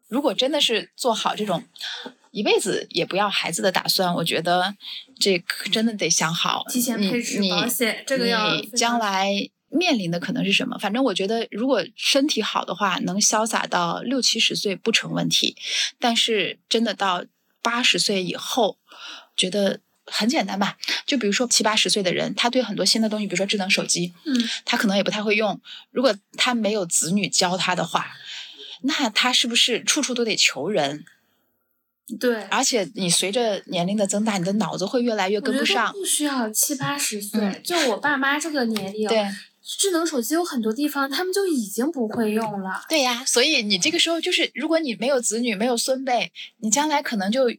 [0.09, 1.65] 如果真的是做好这种。
[2.35, 4.75] 一辈子也不要孩子的打算，我觉得
[5.21, 5.39] 这
[5.71, 6.65] 真的得想好。
[6.69, 8.57] 提前配置保险，这个要。
[8.57, 9.31] 你将来
[9.71, 10.77] 面临的可能是什么？
[10.79, 15.57] 反正我觉得，如果身体好的话，能潇洒到六七十岁不成问题。
[16.01, 17.25] 但是真的到
[17.63, 18.79] 八十岁以后，
[19.37, 20.77] 觉得很简单吧？
[21.07, 25.61] 就比如说七八十岁的人，他对很多新的东西，比如说智能手机，嗯，他可能也不太会用。
[25.93, 28.11] 如果他没有子女教他的话，
[28.83, 31.05] 那他是不是处处都得求人？
[32.21, 35.93] 对，而且你随着年龄的增大，你的脑子会越来越跟不上。
[35.93, 39.27] 不需要七八十岁，就我爸妈这个年龄，对，
[39.63, 42.83] 智能手机有很多地方他们就已经不会用了。
[42.89, 47.51] 对呀，所以你这个时候就是，如果你没有子女，没有孙辈，你将来可能就。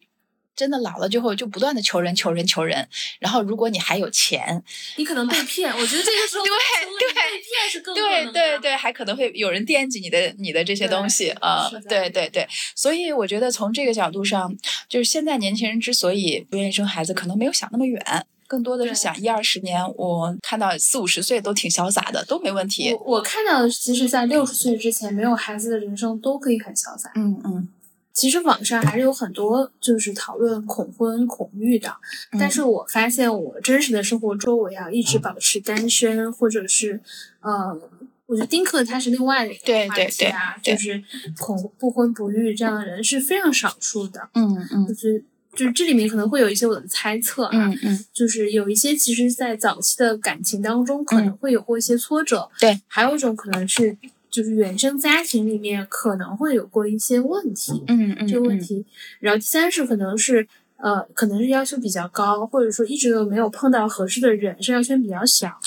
[0.56, 2.88] 真的老了之后，就不断的求人、求人、求人。
[3.20, 4.64] 然后，如果你还有钱，
[4.98, 5.72] 你可能被 骗。
[5.72, 6.54] 我觉得这个时候，对
[7.00, 11.70] 对，被骗是更对对对，还可能会有人惦记你的你的这些东西啊。
[11.90, 14.56] 对对对，所以我觉得从这个角度上，
[14.88, 19.84] 就是现在年轻人之所以不愿意生孩子，可能没有想那么远，更多的是想一二十年。
[19.96, 22.94] 我看到四五十岁都挺潇洒的，都没问题。
[22.94, 27.12] 我我看到的，其实，在六十岁之前没有孩子的人生都可以很潇洒。
[27.16, 27.70] 嗯嗯。
[28.16, 31.94] 其实网上还是有很多就是讨论恐婚恐育的，
[32.40, 37.02] 但是我发现我真实的生活中，我要一直保持单身，或者是，
[37.42, 37.78] 呃，
[38.26, 41.04] 我觉得丁克他是另外的一个话题啊，就是
[41.38, 44.30] 恐不婚不育这样的人是非常少数的。
[44.34, 45.22] 嗯嗯，就是
[45.54, 53.98] 就是这里面可能会有一些我的猜测啊，嗯嗯，就是有一些其实在早期的感情当中可能会有过一些挫折，对，还有一种可能是。
[54.36, 58.86] 就是原生家庭里面可能会有过一些问题，嗯嗯，这个问题。
[59.22, 60.46] 然后第三是可能是
[60.76, 65.58] 呃，可能是要求比较高，或者说一直都没有碰到合适的人，是要求比较小。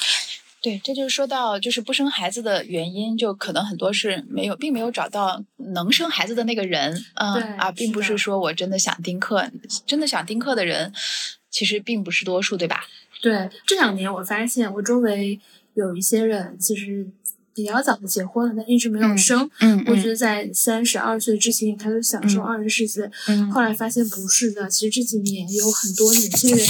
[0.60, 6.94] 对，这就是说到就是不生孩子的原因，就可能很多是没有，并没有找到能生孩子的那个人。
[7.14, 9.50] 嗯啊，并不是说我真的想丁克，
[9.86, 10.92] 真的想丁克的人
[11.48, 12.84] 其实并不是多数，对吧？
[13.22, 15.40] 对，这两年我发现我周围
[15.72, 17.08] 有一些人其实。
[17.58, 19.50] 比较早的结婚了，但一直没有生。
[19.58, 23.00] 嗯，我觉得在三十二岁之前，他就享受二十世纪。
[23.26, 26.66] 嗯，后来发现不是的，其实这几年有很多年轻人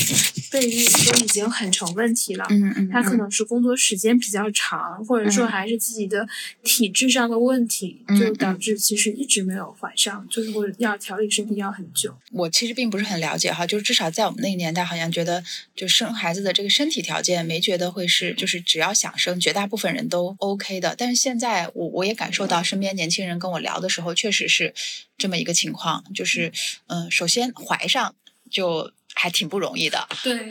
[0.51, 2.47] 备孕都已经很成问题了。
[2.49, 6.27] 嗯嗯，他可能是工作时间比较长，或者说还是自己的
[6.65, 12.17] 体质上的问题，就导致其实一直没有怀上，就是或者要调理身体要很久。
[12.33, 15.45] 我其实并不是很了解哈，就是至少在我们那个年代，好像觉得
[15.77, 20.78] 就生孩子的这个身体条件没觉得会是，就是只要想生，绝大部分人都 OK。
[20.81, 24.75] 的，但是现在我我也感受到身边年轻人跟我聊的时候，确实是
[25.17, 26.53] 这么一个情况，就是
[26.87, 28.15] 嗯，首先怀上
[28.51, 30.09] 就还挺不容易的。
[30.23, 30.49] 对，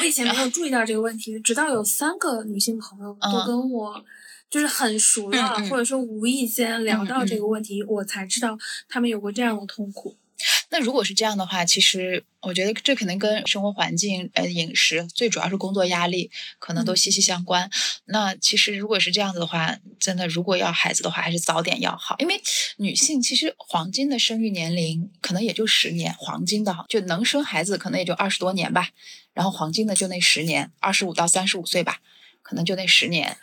[0.00, 4.04] 我以前没有注意到这个问题，直到有三个女性朋友都跟我
[4.50, 10.16] 就是很熟了，或者说无意间聊到这个问题，我才知道他们有过这样的痛苦。
[10.70, 17.70] 那如果是这样的话，其实我觉得这可能跟生活环境、呃饮食，最主要是工作压力，可能都息息相关。
[18.04, 22.16] 那其实如果是这样子的话，真的如果要孩子的话，还是早点要好。
[22.18, 22.40] 因为
[22.76, 28.90] 女性其实黄金的生育年龄可能也就十年，黄金的就能生孩子可能也就二十多年吧。
[29.32, 32.00] 然后黄金的就那十年，二十五到三十五岁吧，
[32.42, 33.38] 可能就那十年。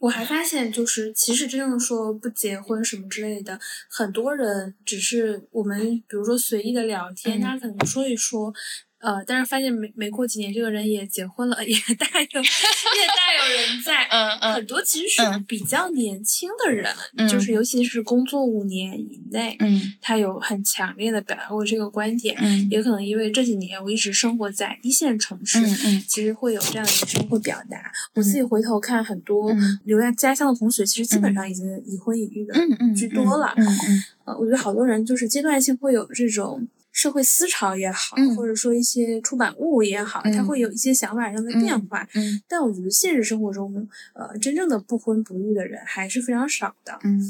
[0.00, 3.58] 我还发现，就是其实真正说不结婚什么之类的，
[3.88, 8.54] 很多人只是我们比如说随意的聊天，他可能说一说。
[9.00, 14.04] 呃，但是发现没没过几年，这个人也结婚了， 也大有也大有人在。
[14.10, 16.92] 嗯嗯，很多其实是比较年轻的人，
[17.28, 22.36] 就是尤其是工作五年以内，嗯，他有很强烈的表达过这个观点。
[22.40, 27.92] 嗯，也可能因为这几年我一直生活在一线城市，嗯嗯，其实会有这样的生活表达。
[28.14, 32.54] 我自己回头看很多留在家乡的同学，其实基本上已经已婚已育的
[32.96, 33.52] 居多了。
[33.56, 36.66] 嗯嗯，呃，我觉得好多人就是阶段性会有这种。
[36.98, 42.02] 社会思潮也好，或者说一些出版物也好，它会有一些想法上的变化。
[42.14, 46.98] 嗯，但我觉得现实生活中，呃，真正的不婚不育的人还是非常少的。
[47.04, 47.20] 嗯，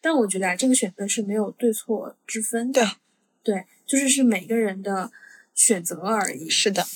[0.00, 2.80] 但我觉得啊，这个选择是没有对错之分的。
[3.42, 5.10] 对，对，就是是每个人的
[5.56, 6.48] 选择而已。
[6.48, 6.86] 是的。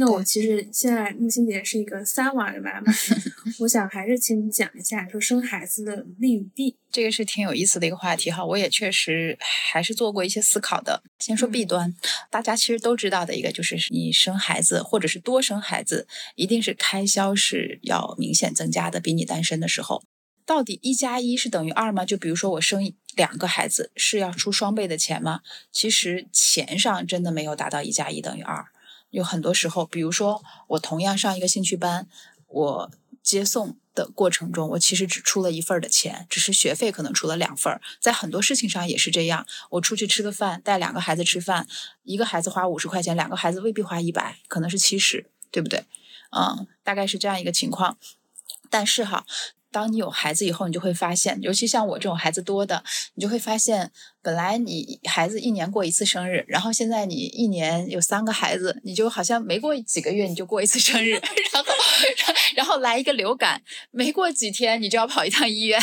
[0.00, 2.92] 那我其实现在木心姐是一个三娃的妈妈，
[3.58, 8.44] 我想还是请你讲一下，说生孩子的利与弊，这个是挺有意思的一个话题哈。
[8.44, 11.02] 我也确实还是做过一些思考的。
[11.18, 11.92] 先说弊端，
[12.30, 20.04] 大家其实都知道的一个就是，你生孩子或者是多生孩子，一定是开销是要明显增加的，比你单身的时候。
[20.46, 22.04] 到底一加一是等于二吗？
[22.04, 25.40] 就比如说我生两个孩子是要出双倍的钱吗？
[25.72, 28.64] 其实钱上真的没有达到一加一等于二。
[29.10, 32.06] 有很多时候，比如说我同样上一个兴趣班，
[32.46, 32.90] 我
[33.22, 41.66] 接送的过程中，我其实只出了一份的钱，只是学费可能出了两份在很多事情上也是这样，我出去吃个饭，带两个孩子吃饭，
[42.04, 45.84] 一个孩子花五十块钱，两个孩子未必花一百，可能是七十，对不对？
[46.30, 47.98] 嗯，大概是这样一个情况。
[48.70, 49.24] 但是哈，
[49.70, 52.84] 当你有孩子以后，你就会发现，尤其像我这种孩子多的，
[53.14, 53.90] 你就会发现。
[54.22, 61.12] 本来你孩子一年过一次生日，然后现在你一年有三个孩子，你就好像没过几个月你就过一次生日，
[61.52, 61.72] 然后
[62.54, 65.80] 然后来一个流感，没过几天你就要跑一趟医院，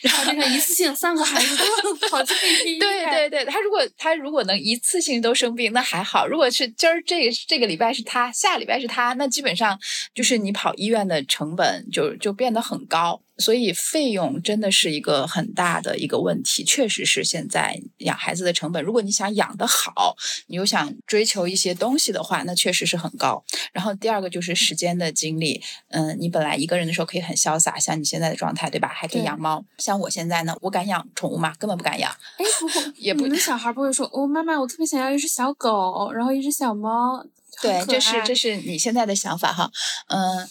[0.00, 2.80] 然后这个一次性三个孩子都跑去医院。
[2.80, 9.78] 对对对，他如果他如果能一次性都生病，那还好；如果是今儿这这个礼拜是他，下礼拜是他，那基本上
[10.14, 17.80] 就是你跑医院的成本就就变得很高，所以费用真的是一个很大的一个问题，确实是现在。
[17.98, 20.16] 养孩子的成本，如果你想养得好，
[20.48, 23.42] 你又想追求一些东西的话，那确实是很高。
[23.72, 28.88] 然后第二个就是时间的精力，嗯，你本来一个人的时候可以很潇洒，像你现在的状态，对吧？
[28.88, 29.64] 还可以养猫。
[29.78, 31.54] 像我现在呢，我敢养宠物吗？
[31.58, 32.10] 根本不敢养。
[32.10, 37.24] 哎，不不，也不，你们小孩不会说，哦，妈妈，我特别想要一只小狗，然后一只小猫。
[37.62, 39.70] 对，这是这是你现在的想法哈，
[40.08, 40.46] 嗯。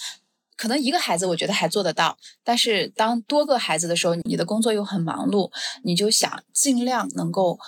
[0.64, 5.52] 可能一个孩子我觉得还做得到，但是当多个孩子的时候，你的工作又很忙碌，
[5.84, 7.60] 你就想尽量能够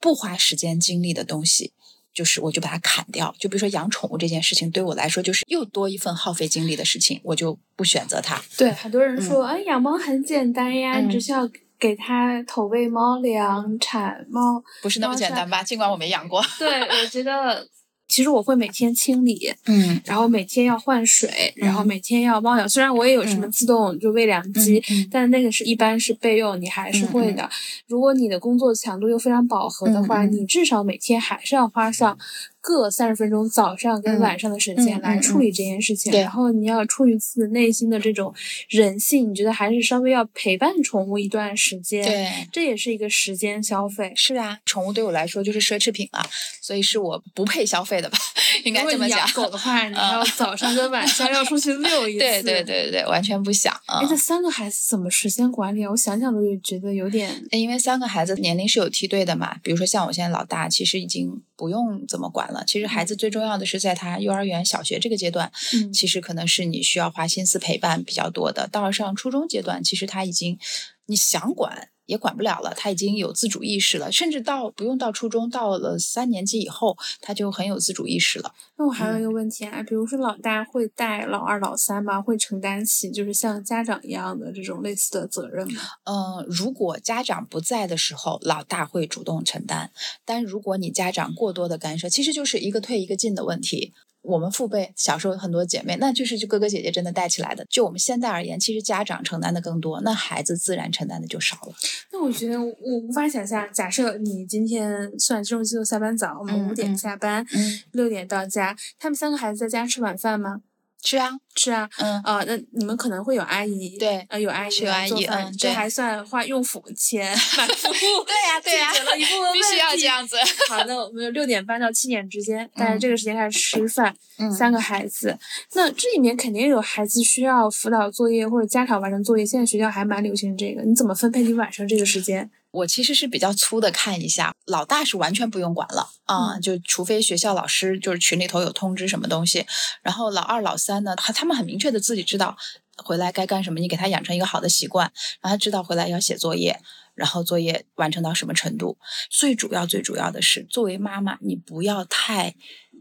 [0.00, 1.72] 不花时间精力的东西，
[2.12, 3.32] 就是我就把它砍掉。
[3.38, 8.42] 就比如说养宠物这件事情，对我来说就是又多一份耗费精力的事情，我就不选择它。
[8.58, 11.48] 对，很多人说，哎，养猫很简单呀，你只需要
[11.78, 15.62] 给它投喂猫粮、铲猫，不是那么简单吧？
[15.62, 16.44] 尽管我没养过。
[16.58, 17.64] 对，我觉得。
[18.10, 22.68] 其实我会每天清理，嗯，然后每天要换水，然后每天要猫粮。
[22.68, 27.48] 虽然我也有什么自动就喂粮机，但那个是一般是备用，你还是会的。
[27.86, 32.18] 如果你的工作强度又非常饱和的话，你至少每天还是要花上。
[32.60, 38.32] 各三十分钟，早上跟晚上的时间来处理这件事情，然后你要出于自己内心的这种
[38.68, 44.12] 人性，你觉得还是稍微要陪伴宠物一段时间，对，这也是一个时间消费。
[44.14, 46.22] 是啊，宠物对我来说就是奢侈品了，
[46.60, 48.18] 所以是我不配消费的吧？
[48.64, 49.30] 应该这么讲。
[49.32, 52.18] 狗的话， 你要早上跟晚上要出去遛一 次。
[52.18, 53.74] 对对对对，完全不想。
[53.86, 55.90] 哎，这三个孩子怎么时间管理啊？
[55.90, 57.42] 我想想都觉得有点。
[57.52, 62.50] 因为三个孩子年龄是有梯队的嘛，比如说像我现在老大，其实已经不用怎么管。
[62.50, 68.66] 了，其实孩子最重要的是在他幼儿园、小学这个阶段，嗯，其实可能是你需要花心思陪伴比较多的。
[68.66, 70.58] 到了上初中阶段，其实他已经
[71.04, 78.52] 你想管也管不了了，他已经有自主意识了，甚至到不用到初中，到了三年级以后，他就很有自主意识了。
[78.76, 82.20] 那我还有一个问题啊，比如说老大会带老二、老三吗？
[82.20, 85.80] 会承担起就是像家长一样的这种类似的责任吗？
[86.04, 89.90] 嗯，如果家长不在的时候，老大会主动承担；
[90.24, 93.92] 但如果你家长过多的干涉，其实就是一个退一个进的问题。
[94.22, 97.66] 我们父辈小时候很多姐妹，那就是就哥哥姐姐真的带起来的。
[97.70, 101.74] 就我们现在而言，其实家长承担的更多，那孩子自然承担的就少了。
[102.12, 107.44] 那我觉得我无法想象，假设你今天算这种机构下班早，我们五点下班，
[107.92, 110.60] 六点到家，他们三个孩子在家吃晚饭吗？
[111.02, 120.36] 是啊，是啊，嗯啊，那你们可能会有阿姨，对呃，有阿姨有阿姨嗯这还算花用服钱买 服务，对呀对呀解决了一部分必须要这样子。
[120.68, 125.38] 好，那我们六点半到七点之间，大概嗯这个时间开始吃饭，嗯三个孩子，
[125.74, 132.50] 那这里面肯定有孩子需要辅导作业或者家长完成作业，现在学校还蛮流行这个，你怎么分配你晚上这个时间？
[132.72, 139.66] 我其实是比较粗的看一下，老大是完全不用管了啊、嗯就除非学校老师就是群里头有通知什么东西，
[140.02, 142.56] 然后老二、老三呢，他他们很明确的自己知道
[142.96, 146.80] 回来该干什么，你给他养成一个好的习惯，让他知道回来要写作业，
[147.14, 148.98] 然后作业完成到什么程度。
[149.28, 152.54] 最主要最主要的是，作为妈妈，你不要太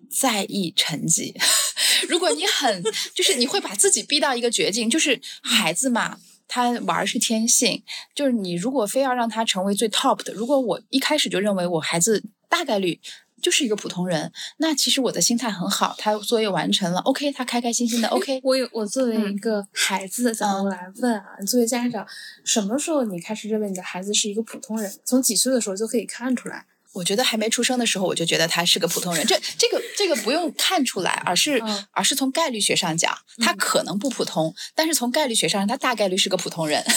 [0.09, 1.35] 在意成绩。
[2.09, 2.81] 如果你很
[3.13, 6.17] 就是你会把自己逼到一个绝境，就是孩子嘛。
[6.49, 7.81] 他玩儿是天性，
[8.13, 12.99] 就是你如果非要让他成为最 top 的，如果我一开始就认为我孩子大概率
[13.41, 22.05] 就是一个普通人，那其实我的心态很好，他作业完成了，OK，他开开心心的，OK，我有我作为嗯一个孩子的角度来问啊，你作为家长，
[22.43, 24.91] 什么时候你开始认为你的孩子是一个普通人？
[25.05, 26.65] 从几岁的时候就可以看出来？
[26.99, 29.25] 我觉得还没出生的时候，我就觉得他是个普通人。
[29.25, 36.83] 这这个这个不用看出来，而是、嗯而是从概率学上讲，他嗯可能不普通，但是从概率学上，他大概率是个普通人。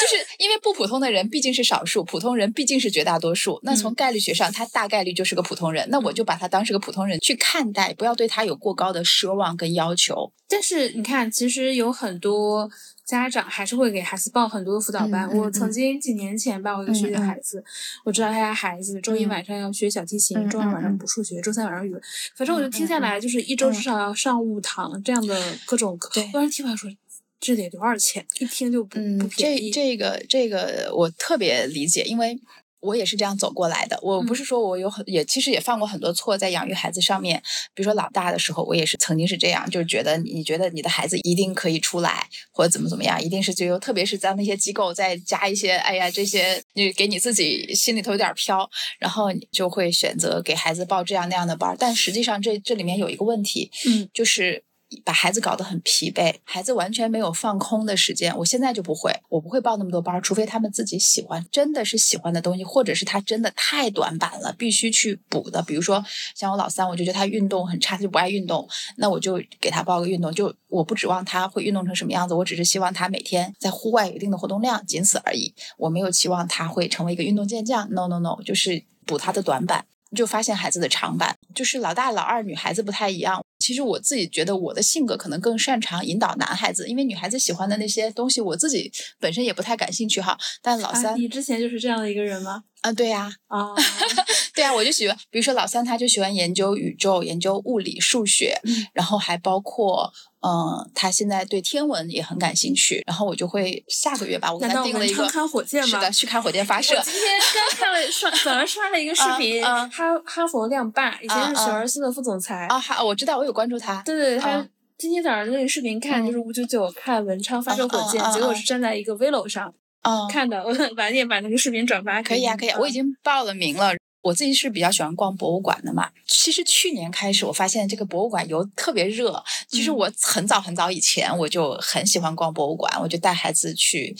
[0.00, 3.58] 就是因为不普通的人毕竟是少数，普通人毕竟是绝大多数。
[3.62, 5.88] 那从嗯概率学上，他大概率就是个普通人。
[5.90, 10.32] 那我就把他当是个普通人去看待，不要对他有过高的奢望跟要求。
[10.48, 12.68] 但是你看，其实有很多
[13.04, 15.28] 家长还是会给孩子报很多辅导班。
[15.28, 17.62] 嗯嗯我曾经几年前吧，我有个学姐的孩子，
[18.04, 22.00] 我知道他家孩子周一嗯晚上要学小提琴，嗯周二晚上嗯嗯补数学，周三晚上语文，
[22.34, 26.10] 反正我就嗯听下来，就是一周至少要上五堂这样的各种课。
[26.14, 26.90] 对我当时听完说，
[27.38, 28.24] 这得多少钱？
[28.40, 29.70] 一听就不嗯不，便这宜。
[29.70, 32.38] 这个这个我特别理解，因为
[32.84, 33.98] 我也是这样走过来的。
[34.02, 34.36] 我不嗯。
[34.36, 37.42] 是说我有很也其实也犯过很多错在养育孩子上面，
[37.74, 48.68] 比如说老大的时候，我也是曾经是这样，就是觉得你觉得你的孩子一定可以出来，或者怎么怎么样，一定是最优，特别是在那些机构再加一些，哎呀这些你给你自己心里头有点飘，
[48.98, 54.64] 然后你就会选择给孩子报这样那样的班儿，但实际上这这里面有一个问题，嗯，就是
[55.04, 58.36] 把孩子搞得很疲惫，孩子完全没有放空的时间。
[58.38, 65.62] 我现在就不会，我不会报那么多班，除非他们自己喜欢，真的是喜欢的东西，或者是他真的太短板了，必须去补的。
[65.62, 70.32] 比如说像我老三，我就觉得他运动很差，他就不爱运动，那我就给他报个运动。
[70.32, 75.54] 就我不指望他会运动成什么样子，我只是希望他每天在户外有一定的活动量，仅此而已。
[75.78, 79.84] 我没有期望他会成为一个运动健将，no no no，就是补他的短板。
[80.14, 83.44] 就发现孩子的长板，就是老大、老二女孩子不太一样。
[83.64, 90.36] 其实我自己觉得我的性格可能更擅长引导男孩子，因为女孩子喜欢的那些东西，我自己本身也不太感兴趣哈。
[90.60, 92.64] 但老啊，三你之前就是这样的一个人吗？
[92.82, 93.68] 啊，对呀、啊，
[94.54, 100.12] 对啊，我就喜欢，比如说老三他就喜欢研究宇宙、研究物理、数学，嗯然后还包括。
[100.46, 105.98] 嗯，他现在对天文也很感兴趣，然后我就会下个月吧，我给他定了一个，看火箭吗？
[105.98, 107.02] 是的，去看火箭发射我。
[107.02, 107.22] 今天
[107.54, 112.66] 刚看了刷，早上刷了一个视啊频，啊哈哈佛亮爸，以前是小儿斯的副总裁。
[112.68, 114.02] 啊，哈，我知道，我有关注他。
[114.02, 120.62] 对对，他啊今天早上那个视频看，嗯就是五九九看文昌发射火箭结果啊是站在一个 Velo 上嗯，看的。
[120.62, 123.94] 我晚点把那个视频转发可以啊，可以啊，我已经经报了名了。
[124.22, 126.10] 我自己是比较喜欢逛博物馆的嘛。
[126.26, 129.42] 其实去年开始，我发现这个博物馆游特别热。
[129.68, 134.16] 其实嗯我很早很早以前我就很喜欢逛博物馆，我就带孩子去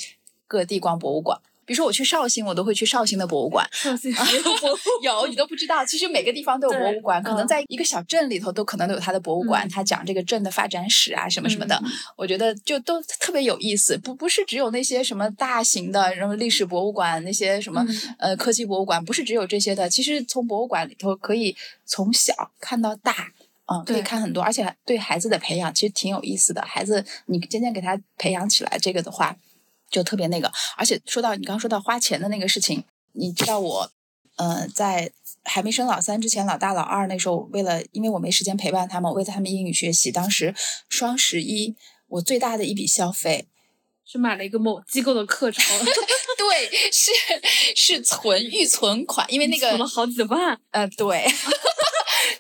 [0.47, 1.41] 各地逛博物馆。
[1.67, 3.69] 比如说我去绍兴，我都会去绍兴的博物馆。
[3.73, 11.75] 上次没有博物 有你都不知道，其实每个地方都有博物馆，可能嗯在一个小镇里头都可能都有它的博物馆，嗯它讲这个镇的发展史啊什么什么的。
[11.85, 19.89] 嗯我觉得就都特别有意思，不不是只有那些什么大型的什么历史博物馆，那些什么、嗯呃科技博物馆，不是只有这些的。
[19.89, 23.33] 其实从博物馆里头可以从小看到大。
[23.67, 26.61] 嗯，可以看很多，而且对孩子的培养其实挺有意思的。
[26.61, 29.35] 孩子，你渐渐给他培养起来，这个的话
[29.95, 30.53] 就特别那个。
[30.77, 33.91] 而且说到你刚刚说到花钱的那个事情，你知道我，
[34.37, 35.13] 呃，在
[35.45, 40.55] 还没生老三之前，老大老二那时候，为了因为我没时间陪伴他们，我为了他们英语学习，当时
[40.89, 41.77] 双十一
[42.09, 43.47] 我最大的一笔消费，
[44.05, 45.65] 是买了一个某机构的课程
[46.37, 47.11] 对，是
[47.77, 51.25] 是存预存款，因为那个存了好几万，呃，对，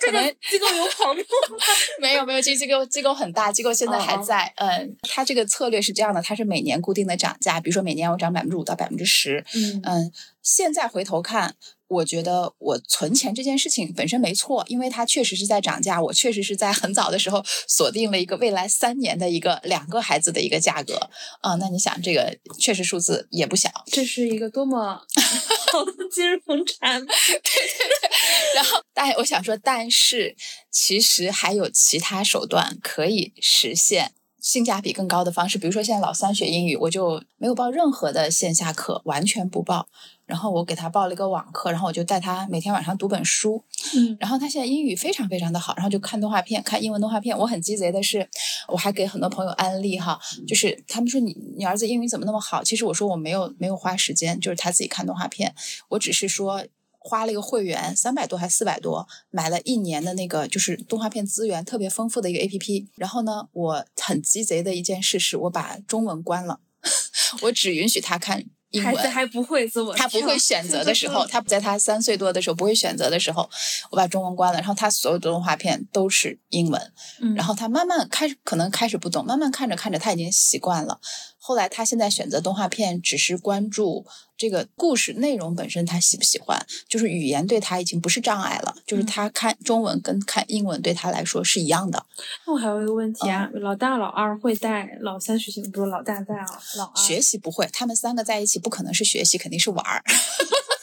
[0.07, 1.59] 可能机构有跑路吗？
[2.01, 4.53] 没有没有，这机构机构很大，机构现在还在。
[4.57, 9.45] 嗯，它这个策略是这样的，它是每年固定的涨价，比如说每年我涨百分之五到百分之十。
[9.55, 11.55] 嗯嗯，现在回头看，
[11.89, 21.11] 我觉得我存钱这件事情本身没错，因为它确实是在涨价，我确实是在很早的时候锁定了一个未来三年的一个两个孩子的一个价格。
[21.41, 23.71] 啊、那你想这个确实数字也不小。
[23.87, 25.01] 这是一个多么
[25.73, 27.11] 好的金融产品。
[28.55, 30.37] 然后，但我想说，但是
[30.71, 35.59] 其实还有其他手段可以实现性价比更高的方式。
[35.59, 39.89] 比如说，现在老三学英语，我就没有报任何的线下课，完全不报。
[40.27, 43.63] 然后我给他报了一个网课，然后我就带他每天晚上读本书。
[43.95, 47.37] 嗯，然后他现在英语非常非常的好，然后就看动画片，看英文动画片。
[47.37, 48.27] 我很鸡贼的是，
[48.69, 52.65] 我还给很多朋友安利哈，就是他们说你你儿子英语怎么那么好？
[52.65, 55.55] 其实我说我没有没有花时间，就是他自己看动画片，
[55.89, 56.65] 我只是说。
[57.07, 62.89] 花了一个会员，三百多还四百多，买了一年的那个就是动画片资源特别丰富的一个 A P P。
[62.97, 66.61] 然后呢，我很鸡贼的一件事是我把中文关了，
[67.43, 68.47] 我只允许他看。
[68.83, 73.49] 孩子还不会自我，他不会选择 的时候，他在他三岁多的时候不会选择的时候，
[73.93, 76.93] 我把中文关了，然后他所有的动画片都是英文，
[77.37, 80.99] 然后他慢慢开始可能开始不懂，慢慢看着看着他已经习惯了。
[81.47, 92.07] 后来他现在选择动画片，只是关注这个故事内容本身，他喜不喜欢，就是语言对他已经不是障碍了，就是他看中文跟看英文对他来说是一样的。
[92.47, 95.69] 那我还有一个问题啊，老大老二会带老三学习吗？
[95.71, 96.35] 不是老大带
[96.79, 100.03] 老二学习不会，他们三个在一起不可能是学习，肯定是玩儿。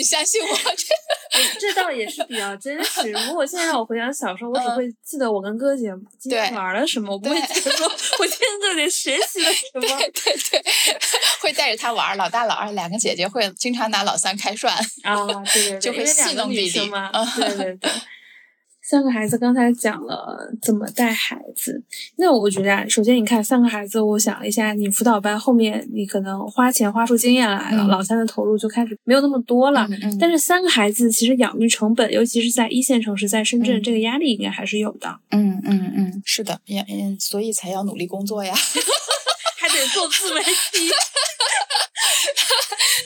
[0.00, 0.48] 你相信我？
[1.30, 3.10] 这这倒也是比较真实。
[3.28, 7.86] 如果现在让我回想小时候，我只会记得我跟哥姐今天玩了什么，我不会记得说
[8.18, 9.80] 我今天跟哥姐学习了什么。
[9.82, 10.64] 对对对，
[11.42, 12.16] 会带着他玩。
[12.16, 14.74] 老大老二两个姐姐会经常拿老三开涮
[15.04, 15.16] 啊，
[15.52, 17.10] 对对，就会戏弄弟弟嘛。
[17.36, 17.90] 对对对。
[18.90, 21.80] 三个孩子，刚才讲了怎么带孩子。
[22.16, 29.88] 那我觉得啊，首先你看三个孩子，我想了一下，你辅导班后面你可能花钱花出经验来了，老三的投入就开始没有那么多了。
[30.18, 35.20] 但是三个孩子其实养育成本，尤其是在一线城市，在深圳，这个压力应该还是有的。
[35.30, 38.52] 嗯嗯嗯，是的，也嗯，所以才要努力工作呀，
[39.56, 40.50] 还得做自媒体。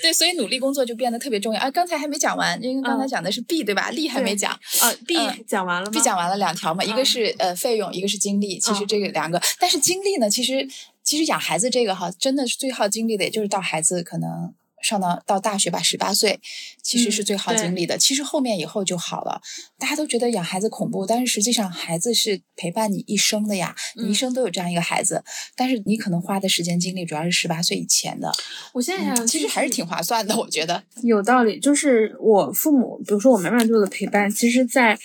[0.05, 1.71] 对，所以努力工作就变得特别重要啊！
[1.71, 3.89] 刚才还没讲完，因为刚才讲的是 B 对吧？
[3.89, 8.59] 利还没讲啊，B 讲完了吗？B 讲完了两条嘛，一个是呃费用，一个是精力。
[8.59, 10.69] 其实这个两个，但是精力呢，其实
[11.03, 14.53] 其实养孩子这个哈，真的是最耗精力的，也就是到孩子可能。
[14.85, 16.39] 上到到大学吧，十八岁
[16.83, 17.97] 其实是最好经历的。
[17.97, 19.41] 其实后面以后就好了。
[19.79, 23.75] 大家都觉得养孩子恐怖，但是实际上孩子是陪伴你一生的呀。
[23.97, 25.25] 你一生都有这样一个孩子，
[25.57, 28.31] 但是你可能花的时间精力主要是十八岁以前的。
[28.75, 31.59] 我现在想，其实还是挺划算的，我觉得有道理。
[31.59, 34.99] 就是我父母，比如说我妈妈做的陪伴，其实，在。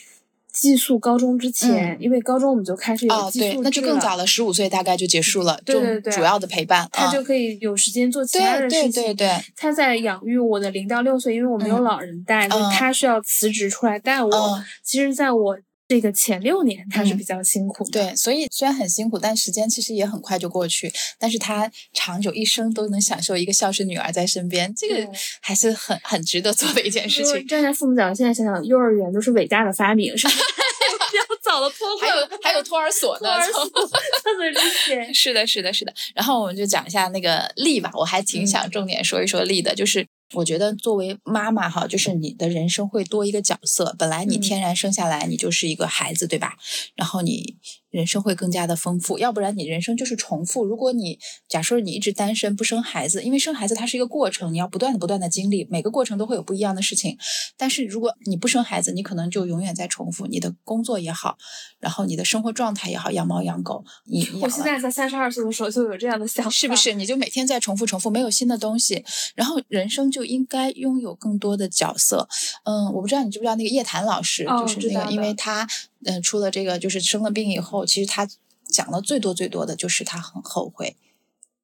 [0.60, 8.92] 寄宿高中之前，因为高中我们就开始有寄宿那就更早了，十五岁大概就结束了，对对对，主要的陪伴，他就可以有时间做其他的事情。
[8.92, 14.64] 对对对，他在养育我的零到六岁，因为我没有老人带，他需要辞职出来带我。
[14.84, 15.58] 其实，在我。
[15.90, 20.94] 这个前六年他是比较辛苦的，对，所以虽然很辛苦，但时间其实也很快就过去。
[21.18, 25.12] 但是他长久一生都能享受一个孝顺女儿在身边，这个
[25.42, 27.48] 还是很很值得做的一件事情。
[27.48, 33.66] 站在父母角度，现在想想，幼儿园都是伟大的发明，是 比较早的托还有还有托儿所呢，托儿所
[35.12, 35.92] 是的，是的，是的。
[36.14, 40.06] 然后我们就讲一下那个力吧，我还挺想重点说一说力的，就是。
[40.34, 43.96] 我觉得作为妈妈哈，就是你的人生会多一个角色。
[43.98, 46.58] 本来你天然生下来，你就是一个孩子，对吧？
[46.96, 47.56] 然后你。
[47.90, 50.64] 人生会更加的丰富，要不然你人生就是重复。
[50.64, 57.18] 如果你假设你一直单身不生孩子，因为生孩子它是一个过程，你要不断的不断的经历，每个过程都会有不一样的事情。
[57.58, 61.38] 但是如果你不生孩子，你可能就永远在重复你的工作也好，
[61.80, 63.84] 然后你的生活状态也好，养猫养狗。
[64.06, 66.94] 你我现在在三十二岁的时候就有这样的想法，是不是？
[66.94, 69.04] 你就每天在重复重复，没有新的东西，
[69.36, 72.28] 然后人生就应该拥有更多的角色。
[72.66, 75.68] 嗯，我不知道你知不知道那个叶檀老师，就是那个，因为他。
[76.06, 78.28] 嗯，出了这个就是生了病以后，其实他
[78.68, 80.96] 讲的最多最多的就是他很后悔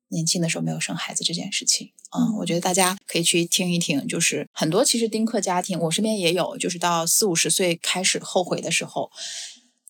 [0.09, 1.91] 年轻的时候没有生孩子这件事情。
[2.17, 9.11] 嗯，我觉得大家可以去听一听，就是很多其实丁克家庭，我身边也有，就是到四五十岁开始后悔的时候，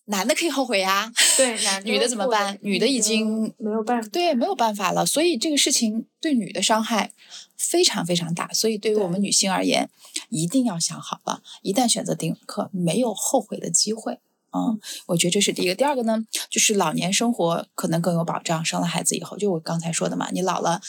[0.06, 2.58] 男的可以后悔呀，对，男女的怎么办？
[2.62, 5.06] 女的已经没有办法，对，没有办法了。
[5.06, 7.12] 所以这个事情对女的伤害
[7.56, 8.52] 非常非常大。
[8.52, 9.88] 所以对于我们女性而言，
[10.30, 14.18] 一定要想好了，一旦选择丁克，没有后悔的机会。
[14.52, 15.74] 嗯，我觉得这是第一个。
[15.74, 16.18] 第二个呢，
[16.48, 18.64] 就是老年生活可能更有保障。
[18.64, 20.80] 生了孩子以后，就我刚才说的嘛，你老了，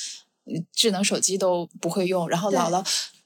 [0.73, 2.83] 智能手机都不会用，然后老了，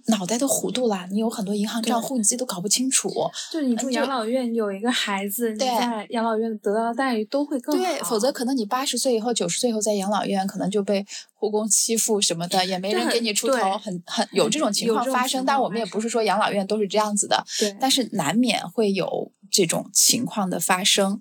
[0.07, 1.07] 脑袋都糊涂了。
[1.11, 3.09] 你有很多银行账户，你自己都搞不清楚。
[3.51, 7.83] 就你住养老院，有一个孩子，你在养老院得到的待遇都会更好。
[7.83, 15.45] 对，否则可能你八十岁以后、九十岁以后在养老院，可能就被护工欺负什么的，也没人给你出头，很很有这种情况发生。
[15.45, 19.31] 但我们也不是说养老院都是这样子的，对，但是难免会有。
[19.53, 21.19] 这种情况的发生，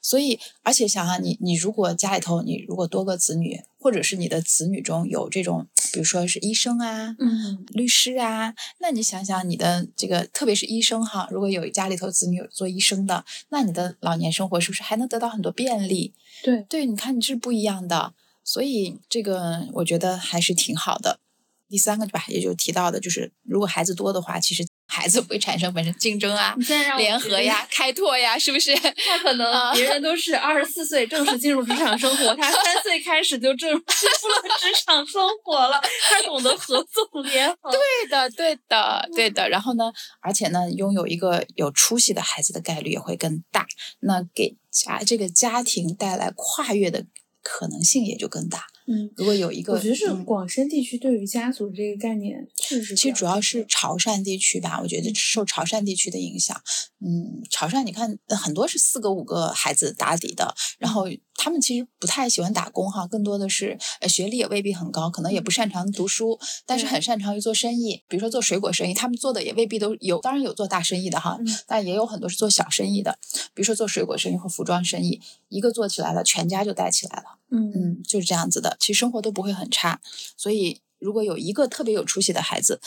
[0.00, 16.14] 所以而且想想你，你如果家里头你如果多个子女，或者是你的子女中有这种比如说是医生啊，嗯，律师啊，那你想想你的这个，特别是医生哈，如果有家里头子女有做医生的，那你的老年生活是不是还能得到很多便利？
[16.42, 21.20] 对，对，你看你是不一样的，所以这个我觉得还是挺好的。
[21.68, 26.54] 第三个吧，也就提到的就是，如果孩子多的话，其实孩子会产生本身竞争啊
[26.98, 28.74] 联合呀、开拓呀，是不是？
[29.08, 35.80] 他可能啊别人都是二十四岁正式进入职场生活，他 三岁开始就正进入了职场生活了，
[36.10, 37.72] 他懂得合纵连横。
[37.72, 37.80] 对
[38.10, 39.48] 的，对的，对的。
[39.48, 39.90] 然后呢，
[40.20, 43.66] 而且呢，拥有一个有出息的孩子的概率也会更大，
[44.00, 47.06] 那给家这个家庭带来跨越的
[47.42, 48.66] 可能性也就更大。
[48.86, 56.60] 嗯，如果有一个，我觉得是嗯广深地区对于家族这个概念确实，其实主要是潮汕地区吧，我觉嗯得受潮汕地区的影响。
[57.00, 61.06] 嗯，潮汕你看呃很多是四个五个孩子打底的，然后
[61.42, 73.18] 他们其实不太喜欢打工哈，更多的是呃学历也未必很高，可能也不擅长读书，但是很擅长于做生意，比如说做水果生意，他们做的也未必都有，当然有做大生意的哈，嗯但也有很多是做小生意的，
[73.54, 77.24] 比如说做水果生意和服装生意，一个做起来了，全家就带起来了。
[77.50, 78.76] 嗯嗯，就是这样子的。
[78.78, 80.00] 其实生活都不会很差，
[80.36, 82.80] 所以如果有一个特别有出息的孩子，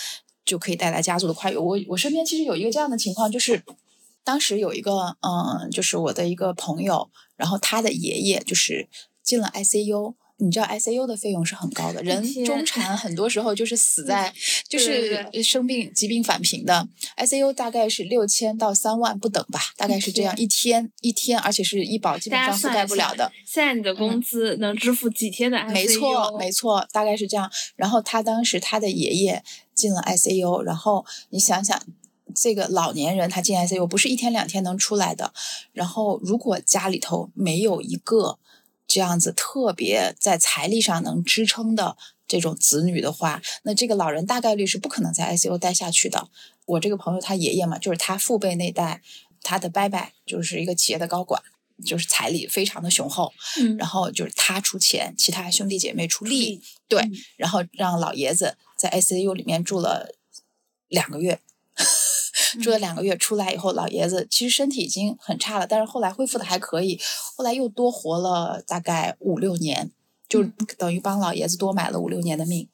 [0.46, 1.58] 就可以带来家族的跨越。
[1.58, 3.62] 我我身边其实有一个这样的情况，就是
[4.26, 8.90] 当时有一个嗯，就是我的一个朋友，然后他的爷爷就是
[9.24, 10.16] 进了 ICU。
[10.38, 14.34] 你知道 ICU 的费用是很高的，人中产很多时候就是死 在，
[14.68, 16.86] 就是生病疾病返贫的。
[17.16, 23.32] ICU 大概是六千到三万不等吧，大概是这样，一天一天，而且是医保基本上覆盖不了的。
[23.46, 25.72] 现在你的工资能支付几天的 ICU？
[25.72, 27.50] 没错，没错，大概是这样。
[27.78, 29.42] 然后他当时他的爷爷
[29.74, 31.82] 进了 ICU，然后你想想，
[32.36, 35.34] 这个老年人他进 ICU 不是一天两天能出来的。
[35.74, 38.38] 然后如果家里头没有一个
[38.88, 46.30] 这样子特别在财力上能支撑的这种子女的话，那这个老人大概率是不可能在 ICU 待下去的。
[46.66, 49.02] 我这个朋友他爷爷嘛，就是他父辈那代，
[49.42, 51.42] 他的伯伯就是一个企业的高管。
[51.86, 60.16] 就是财力非常的雄厚，嗯，然后就是他出钱，其他兄弟姐妹出力，力对，嗯然后让老爷子在 ICU 里面住了
[60.88, 61.42] 两个月，
[62.60, 67.00] 住了两个月，出来以后，老爷子其实身体已经很差了，但是后来恢复的还可以，
[67.36, 69.92] 后来又多活了大概五六年，
[70.28, 70.54] 就嗯。
[70.78, 72.68] 等于帮老爷子多买了五六年的命。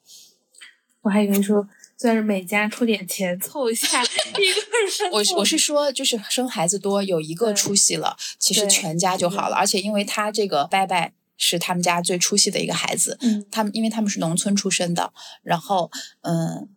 [1.02, 1.66] 我还以为说
[1.98, 13.44] 算是每家出点钱凑一下一个人我是我是说，就是生孩子多有一个出息了，其实全家就好了，而且因为他这个伯伯是他们家最出息的一个孩子，嗯。
[13.50, 15.12] 他们因为他们是农村出身的，
[15.42, 16.68] 然后嗯，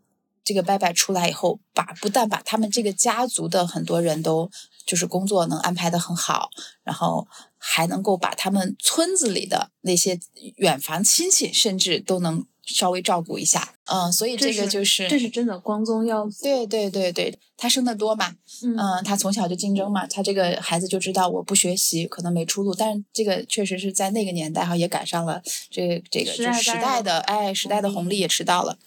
[0.46, 4.50] 这个伯伯出来以后，把不但把他们这个家族的很多人都
[4.86, 6.50] 就是工作能安排的很好，
[6.84, 7.28] 然后
[7.58, 10.20] 还能够把他们村子里的那些
[10.58, 13.74] 远房亲戚，甚至都能稍微照顾一下。
[13.86, 16.44] 嗯，所以这个就是这是真的光宗耀祖。
[16.44, 28.78] 对对对对，他生的多嘛，嗯嗯，他从小就竞争嘛，他这个孩子就知道我不学习可能没出路，但是这个确实是在那个年代哈，也赶上了这这个就是时代的哎时代的红利也吃到了。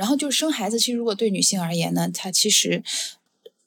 [0.00, 2.82] 然后就是生孩子，其实如果对女性而言呢，它其实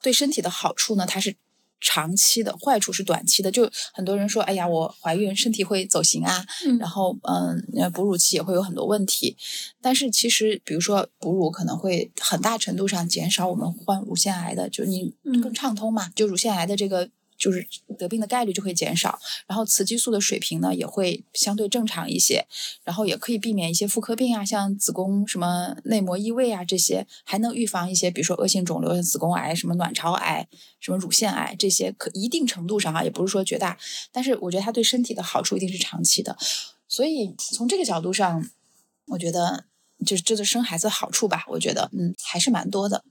[0.01, 1.35] 对身体的好处呢，它是
[1.79, 3.51] 长期的，坏处是短期的。
[3.51, 9.37] 就很多人说，哎呀，我怀孕身体会走形啊，嗯然后嗯，呃哺乳期也会有很多问题。
[9.79, 17.11] 但是其实，比如说哺乳可能会很大程度上减少我们患乳腺癌的，就你嗯更畅通嘛，就乳腺癌的这个
[17.43, 17.67] 就是
[17.99, 22.47] 得病的概率就会减少，然后雌激素的水平呢也会相对正常一些，
[22.85, 30.47] 然后也可以避免一些妇科病啊，像子宫什么内膜异位啊这些，还能预防一些比如说恶性肿瘤、子宫癌、什么卵巢癌、
[30.79, 33.77] 什么乳腺癌这些，可一定程度上啊，也不是说绝大，
[34.13, 36.37] 但是我觉得它对身体的好处一定是长期的，
[36.87, 38.49] 所以从这个角度上，
[39.07, 39.65] 我觉得
[40.05, 43.03] 就是这对生孩子好处吧，我觉得嗯还是蛮多的。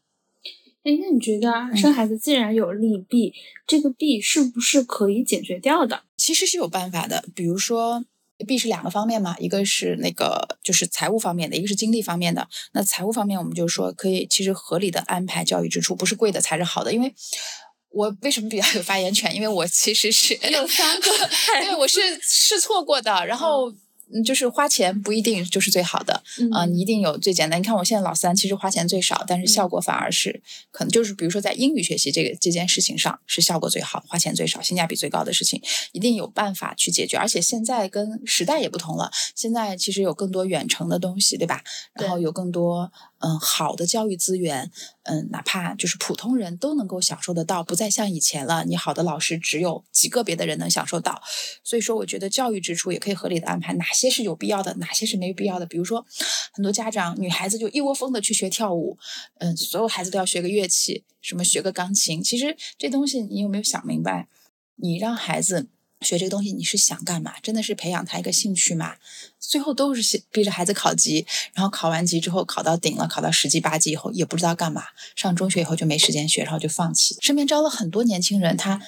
[0.84, 3.32] 哎，那你觉得生孩子既然有利弊，
[3.66, 6.02] 这个弊是不是可以解决掉的？
[6.16, 8.04] 其实是有办法的，比如说。
[8.44, 12.48] 弊是两个方面嘛，一个是那个就是财务方面的，一个是精力方面的。
[12.72, 16.92] 那财务方面，我们就说可以，其实合理的安排教育支出，不是贵的才是好的。
[16.92, 17.14] 因为
[17.90, 19.32] 我为什么比较有发言权？
[19.32, 21.08] 因为我其实是有三个
[21.62, 23.24] 对，我是试错过的。
[23.24, 23.76] 然后嗯
[24.24, 27.60] 就是花钱不一定就是最好的，啊、嗯你一定有最简单。
[27.60, 37.16] 你看我现在老三，其实花钱最少，但是效果反而是、可能就是比如说在英语学习这个这件事情上是效果最好，花钱最少，性价比最高的事情，一定有办法去解决。
[37.16, 41.62] 而且现在跟时代也不同了，现在其实有更多远程的东西，对吧？
[41.94, 42.90] 然后有更多
[43.24, 44.70] 嗯，好的教育资源，
[45.04, 51.22] 嗯，哪怕就是普通人都能够享受得到，不再像以前了，你好的老师只有极个别的人能享受到。
[51.62, 55.66] 所以说，我觉得教育支出也可以合理的安排，哪些是有必要的，哪些是没必要的。
[55.66, 56.04] 比如说，
[56.52, 58.98] 很多家长女孩子就一窝蜂的去学跳舞，
[59.38, 62.20] 嗯，所有孩子都要学个乐器，什么学个钢琴。
[62.20, 64.28] 其实这东西你有没有想明白？
[64.76, 65.68] 你让孩子。
[66.02, 67.34] 学这个东西你是想干嘛？
[67.42, 68.96] 真的是培养他一个兴趣嘛？
[69.38, 74.84] 最后都是逼着孩子考级，然后考完级之后考到顶了，考到十级八级以后也不知道干嘛。
[75.14, 77.16] 上中学以后就没时间学，然后就放弃。
[77.20, 78.80] 身边招了很多年轻人，他。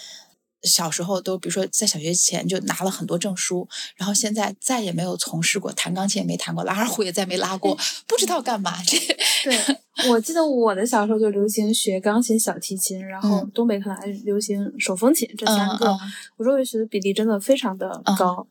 [0.65, 8.73] 小时候都，比如说在小学前就拿了很多证书，然后现在再也没有从事过弹钢琴，也没弹过，拉二胡也再没拉过， 不知道干嘛。
[8.85, 8.99] 这
[9.45, 15.97] 对，我记得我的小时候就流行学钢琴、小提琴，然后东北可能还流行手风琴这三个，
[16.37, 18.47] 我周围学的比例真的非常的高。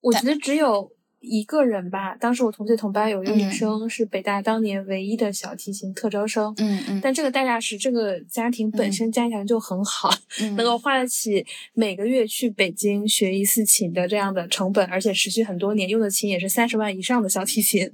[0.00, 0.90] 我觉得只有。
[1.22, 10.10] 一个人吧，当时我同学同班有一个女生是北大当年唯一的小提琴特招生，嗯嗯，但这个代价是这个家庭本身家庭就很好，
[10.56, 17.90] 能够花得起每个月去北京学一次琴的这样的成本，而且持续很多年，用的琴也是三十万以上的小提琴，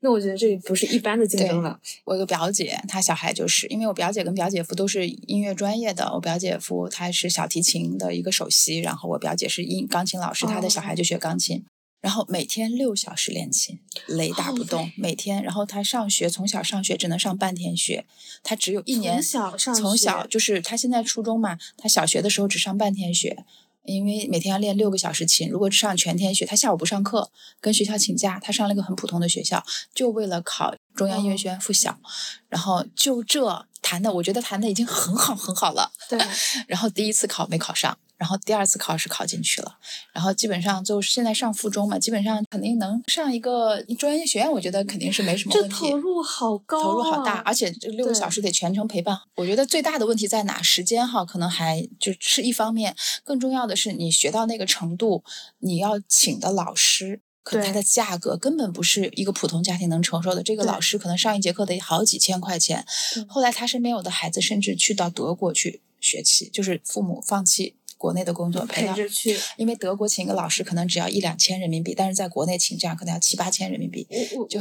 [0.00, 1.78] 那我觉得这不是一般的竞争了。
[2.04, 11.64] 我有个表姐，她小孩就是因为我表姐跟表姐夫都是音乐专业的，我表姐夫他是小提琴的一个首席，然后我表姐是音钢琴老师，他的小孩就学钢琴。
[12.02, 13.78] 然后每天六小时练琴，
[14.08, 14.90] 雷打不动。
[14.96, 18.04] 每天，然后他上学，从小上学只能上半天学，
[18.42, 19.14] 他只有一年。
[19.14, 23.44] 从小上从小就是他现在初中嘛，他小学的时候只上半天学，
[23.84, 25.48] 因为每天要练六个小时琴。
[25.48, 27.30] 如果上全天学，他下午不上课，
[27.60, 32.00] 跟学校请假，他上了一个很普通的学校，就为了考中央音乐学院附小。
[32.48, 35.92] 然后就这弹的，我觉得弹的已经很好很好了。
[36.08, 36.18] 对。
[36.66, 37.96] 然后第一次考没考上。
[38.22, 39.76] 然后第二次考试考进去了，
[40.12, 45.74] 然后基本上就现在上附中嘛，基本上肯定能上一个专业学院，我觉得肯定是没什么问题。
[45.74, 49.18] 这投入好高，投入好大，而且这六个小时得全程陪伴。
[49.34, 50.62] 我觉得最大的问题在哪？
[50.62, 52.94] 时间哈，可能还就是一方面，
[53.24, 55.24] 更重要的是你学到那个程度，
[55.58, 60.44] 你要请的老师，可能他的价格根本不是一个普通家庭能承受的。
[60.44, 62.86] 这个老师可能上一节课得好几千块钱。
[63.28, 67.74] 后来他身边有的孩子甚至去到德国去学习，就是父母放弃。
[68.02, 74.04] 国内的工作陪着去，因为德国请一个老师可能只要一两千人民币，但是在国内请这样可能要七八千人民币。
[74.10, 74.58] 我我就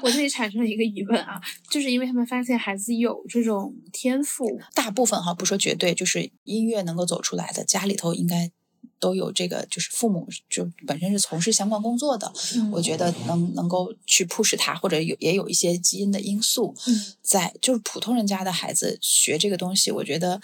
[0.00, 8.52] 我这里产生了一个疑问啊，就是因为他们发现孩子有这种天赋，大部分哈不说绝对，就是音乐能够走出来的，家里头应该
[9.00, 12.32] 都有这个，就是父母就本身是从事相关工作的，
[12.70, 16.72] 我觉得能能够去 push 他，或者有也有一些基因的因素
[17.20, 20.40] 在，就是普通人家的孩子学这个东西，我觉得。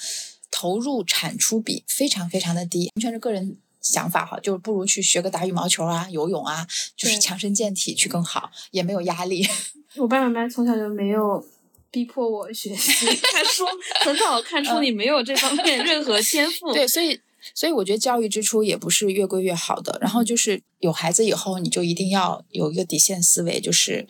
[0.50, 9.46] 投入产出比非常非常的低，完全是个人想法哈，就是不如去学个打羽毛球啊、游泳啊，就是强身健体去更好，也没有压力。
[9.96, 11.42] 我爸爸妈妈从小就没有
[11.90, 13.66] 逼迫我学习，他说
[14.04, 16.72] 很早看出你没有这方面任何天赋。
[16.72, 17.18] 对，所以
[17.54, 19.98] 所以我觉得教育支出也不是越贵越好的。
[20.00, 24.06] 然后就是有孩子以后，你就一定要有一个底线思维，就是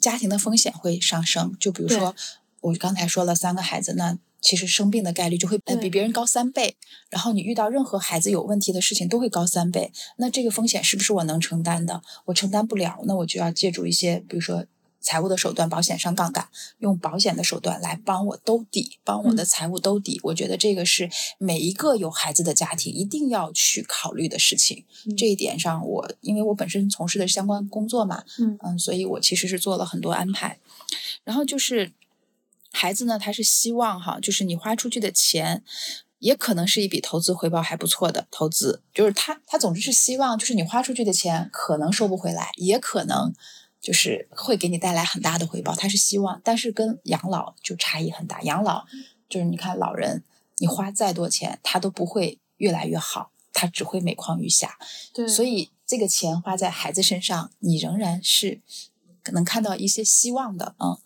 [0.00, 1.56] 家庭的风险会上升。
[1.58, 2.14] 就比如说
[2.60, 4.18] 我刚才说了三个孩子，那。
[4.40, 6.76] 其实生病的概率就会比别人高三倍，
[7.10, 9.92] 然后你遇到任何孩子有问题的事情都会高三倍。
[10.16, 12.02] 那这个风险是不是我能承担的？
[12.26, 14.64] 我承担不了，那我就要借助一些，比如说
[15.00, 20.20] 财务的手段，保险上杠杆，用保险的手段来帮我兜底，帮我的财务兜底。
[20.22, 24.84] 我觉得这个是每一个有孩子的家庭一定要去考虑的事情。
[25.16, 30.58] 这一点上，我因为我本身从事的相关工作嘛，嗯嗯，所以我其实是做了很多安排。
[31.24, 31.92] 然后就是。
[32.70, 35.64] 孩子呢，他是希望哈，就是你花出去的钱，
[36.18, 38.82] 也可能是一笔投资回报还不错的投资。
[38.92, 43.34] 就是他，他总之是希望，就是你花出去的钱可能收不回来，也可能
[43.80, 45.74] 就是会给你带来很大的回报。
[45.74, 48.42] 他是希望，但是跟养老就差异很大。
[48.42, 48.84] 养老
[49.28, 50.22] 就是你看老人，
[50.58, 54.78] 你花再多钱，他都不会越来越好，他只会每况愈下。
[55.14, 58.60] 对，所以这个钱花在孩子身上，你仍然是。
[59.32, 60.96] 能看到一些希望的，嗯，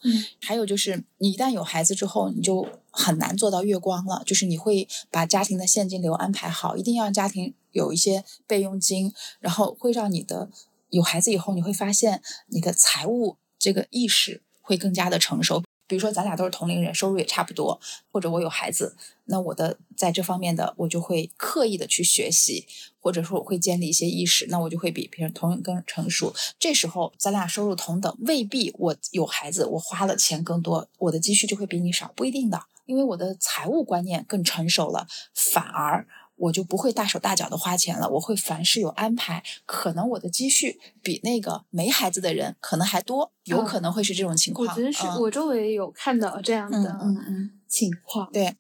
[0.40, 4.22] 还有就是你一旦有孩子之后，你就很难做到月光了。
[4.24, 10.50] 就是你会把家庭的现金流安排好，一定要家庭有一些备用金，然后会让你的
[10.90, 15.62] 有孩子以后，你会发现你的财务这个意识会更加的成熟。
[15.93, 17.78] 比如说，咱俩都是同龄人，收入也差不多，
[18.11, 22.66] 或者我有孩子，那我的在这方面的我就会刻意的去学习，
[22.99, 26.34] 或者说我会建立一些意识，那我就会比别人同更成熟。
[26.59, 36.07] 这时候咱俩收入同等，未必我有孩子，我花了钱更多，我的积蓄就会比你少，不一定的，因为我的财务观念更成熟了，反而。
[36.43, 39.45] 我就不会大手大脚的花钱了，我会凡事有安排。
[39.64, 44.66] 可能我的积蓄比那个没孩子的人可能还多，有可能会是这种情况。
[44.68, 48.28] 我觉得是我周围有看到这样的嗯嗯情况。
[48.32, 48.57] 对，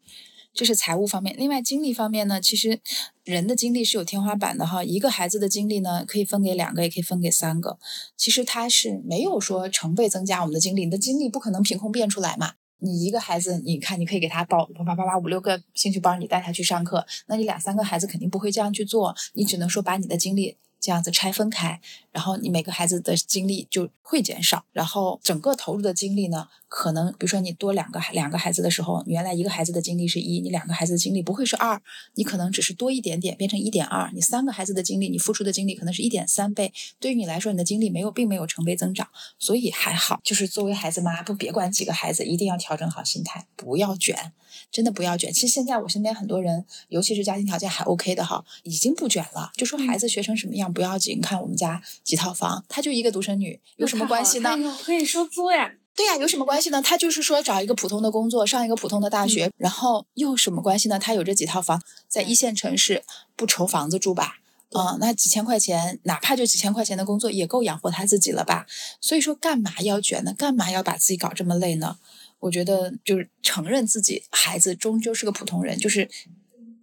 [0.54, 1.34] 这是财务方面。
[1.36, 2.80] 另外精力方面呢，其实
[3.24, 4.84] 人的精力是有天花板的哈。
[4.84, 7.78] 一个孩子的精力呢，可以分给两个，也可以分给三个。
[8.16, 12.52] 其实它是没有说成倍增加我们的精力，你的精力不可能凭空变出来嘛。
[12.82, 17.06] 你一个孩子，你看，你可以给他报叭叭叭叭五六个兴趣班，你带他去上课。
[17.26, 21.80] 那你两三个孩子肯定不会这样去做，你只能说把你的精力这样子拆分开，
[22.10, 26.48] 然后你每个孩子的精力就会减少，然后整个投入的精力呢？
[26.66, 31.80] 可能比如说你多两个孩两个孩子的时候，原来一个孩子的精力是一，你两个孩子的精力不会是二，
[32.14, 34.10] 你可能只是多一点点，变成一点二。
[34.12, 36.72] 你三个孩子的精力，你付出的精力可能是一点三倍。
[36.98, 39.06] 对于你来说，你的精力没有并没有成倍增长，
[39.38, 40.20] 所以还好。
[40.24, 44.32] 就是作为孩子妈，不别管几个孩子，一定要调整好心态，不要卷，
[44.70, 45.32] 真的不要卷。
[45.32, 49.50] 其实现在我身边很多人，尤其是家庭条件还 OK 的哈，已经不卷了。
[49.56, 54.50] 就说孩子学成什么样不要紧，看我们家几套房，她就一个独生女，有什么关系呢？
[54.84, 55.72] 可以收租呀。
[55.94, 56.80] 对呀，有什么关系呢？
[56.80, 60.98] 他就是说找一个普通的工作，上一个普通的大学，然后又有什么关系呢？
[60.98, 63.04] 他有这几套房，在一线城市
[63.36, 64.38] 不愁房子住吧？
[64.74, 68.64] 嗯，那几千块钱，哪怕就几千块钱的工作，也够养活他自己了吧？
[69.02, 70.32] 所以说，干嘛要卷呢？
[70.32, 71.98] 干嘛要把自己搞这么累呢？
[72.42, 76.08] 我觉得就是承认自己孩子终究是个普通人，就是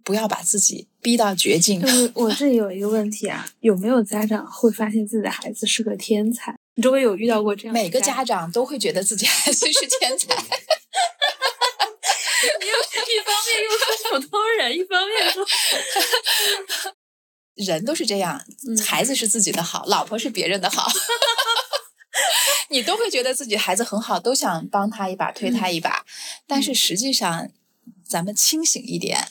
[0.02, 1.82] 不要把自己逼到绝境。
[2.14, 6.56] 我这里有一个问题啊，有没有家长会发现自己的孩子是个天才？
[6.76, 7.74] 你周围有遇到过这样？
[7.74, 10.34] 每个家长都会觉得自己孩子是天才。
[12.58, 15.44] 你 又一方面又说普通人，一方面说
[17.56, 18.42] 人都是这样，
[18.82, 20.90] 孩子是自己的好，老婆是别人的好，
[22.70, 26.04] 你都会觉得自己孩子很好，都想帮他一把，推他一把。
[26.46, 27.50] 但是实际上，
[28.06, 29.28] 咱们清醒一点。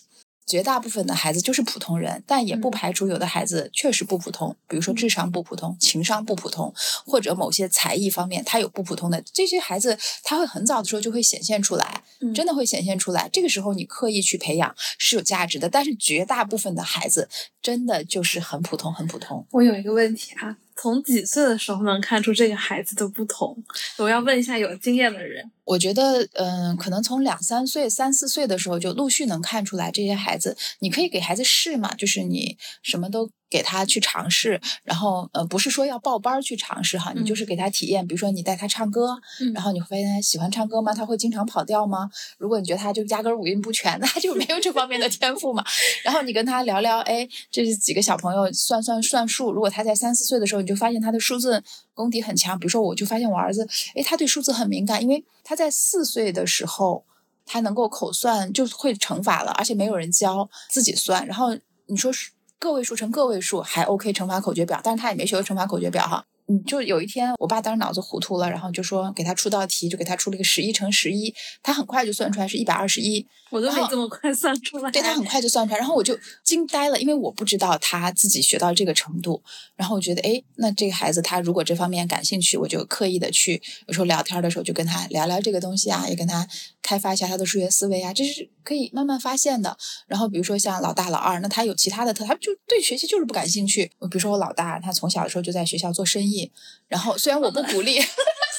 [0.48, 6.74] 绝大部分的孩子就是普通人，但也不排除有的孩子确实不普通，比如说智商不普通、情商不普通，
[7.06, 9.22] 或者某些才艺方面他有不普通的。
[9.32, 12.02] 这些孩子他会很早的时候就会显现出来，
[12.34, 13.30] 真的会显现出来。
[13.32, 17.30] 这个时候你刻意去培养是有价值的，但是绝大部分的孩子
[17.62, 19.46] 真的就是很普通、很普通。
[19.52, 20.58] 我有一个问题啊。
[20.82, 23.62] 从几岁的时候能看出这个孩子的不同？
[23.98, 25.52] 我要问一下有经验的人。
[25.70, 30.58] 我觉得，嗯，可能从两三岁、三四岁的时候就陆续能看出来这些孩子。
[30.80, 33.30] 你可以给孩子试嘛，就是你什么都。
[33.52, 38.06] 给他去尝试，然后呃，不是说要报班去尝试哈，你就是给他体验。
[38.06, 39.18] 比如说你带他唱歌，
[39.56, 40.94] 然后你会发现他喜欢唱歌吗？
[40.94, 42.08] 他会经常跑调吗？
[42.38, 45.66] 如果你觉得他就压根五音不全，那他就没有这方面的天赋嘛。
[46.04, 49.52] 然后你跟他聊聊，哎，这几个小朋友算算算数。
[49.52, 51.64] 如果他在三四岁的时候，你就发现他的数字
[52.00, 52.58] 功底很强。
[52.58, 57.04] 比如说，我就发现我儿子，哎，他对数字很敏感，因为他在四岁的时候，
[57.46, 61.26] 他能够口算就会乘法了，而且没有人教，自己算。
[61.28, 62.32] 然后你说是。
[62.62, 66.26] 个位数乘个位数还 OK，乘法口诀表，但是他也没学过乘法口诀表哈。
[66.50, 71.32] 嗯，就有一天，我爸当时脑子糊涂了，然后就说给他出道题，就给他出了一个十一乘十一，
[71.62, 73.24] 他很快就算出来是一百二十一。
[73.52, 74.90] 我都没这么快算出 来。
[74.90, 79.44] 对他很快就算出来，然后我就惊呆了，因为我不知道他自己学到这个程度。
[79.76, 86.48] 然后我觉得，哎，那这个孩子他如果这方面感兴趣，我就刻意的去，有时候聊天的时候就跟他聊聊这个东西啊，也跟他
[86.82, 89.78] 开发一下他的数学思维啊，这是可以慢慢发现的。
[90.08, 93.86] 然后比如说像老大、老二，那他有其他的特，他就对学习就是不感兴趣。
[93.86, 96.39] 比如说我老大，他从小的时候就在学校做生意。
[96.88, 98.00] 然后虽然我不鼓励，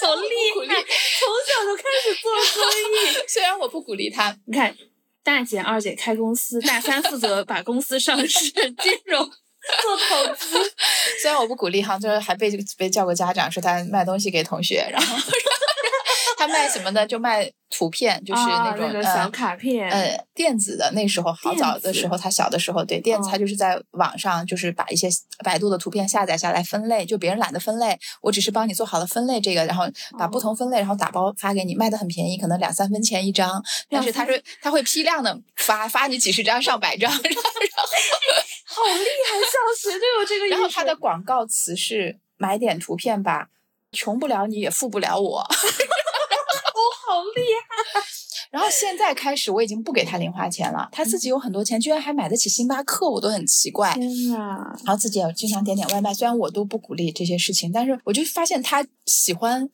[0.00, 3.24] 好厉害，从小就开始做生意。
[3.28, 4.74] 虽然我不鼓励他，你看，
[5.22, 8.50] 大姐、二姐开公司，大三负责把公司上市、
[8.80, 10.56] 金融、做投资。
[11.20, 15.16] 虽然我不鼓励哈，就是还被被叫过家长，说他卖东西给同学，然后
[16.40, 17.50] 他卖什么的就卖。
[17.72, 20.90] 图片就是那种小卡片，呃，电子的。
[20.90, 25.08] 那时候好早的时候，他小的时候，对电子，他就是在网上，就是把一些
[25.44, 29.84] 百度的图片下载下来分类，就别人懒得分类，我只是帮你做好了分类这个，然后
[30.18, 33.62] 把不同分类，然后打包发给你，卖的很便宜，可能两三分钱一张。
[33.88, 37.22] 但是他说他会批量的发，发你几十张、上百张， 然后
[38.66, 40.48] 好厉害，小学就有这个。
[40.48, 43.46] 然后他的广告词是买点图片吧，
[43.92, 45.46] 穷不了你也富不了我。
[47.06, 48.00] 好厉害！
[48.50, 50.88] 然后现在开始，我已经不给他零花钱了。
[50.90, 53.92] 他自己有很多钱，居然还买得起星巴克，我都很奇怪。
[53.94, 59.68] 天呐，然后自己也经常点点外卖，虽然我都不鼓励这些事情，但是我就发现他喜欢。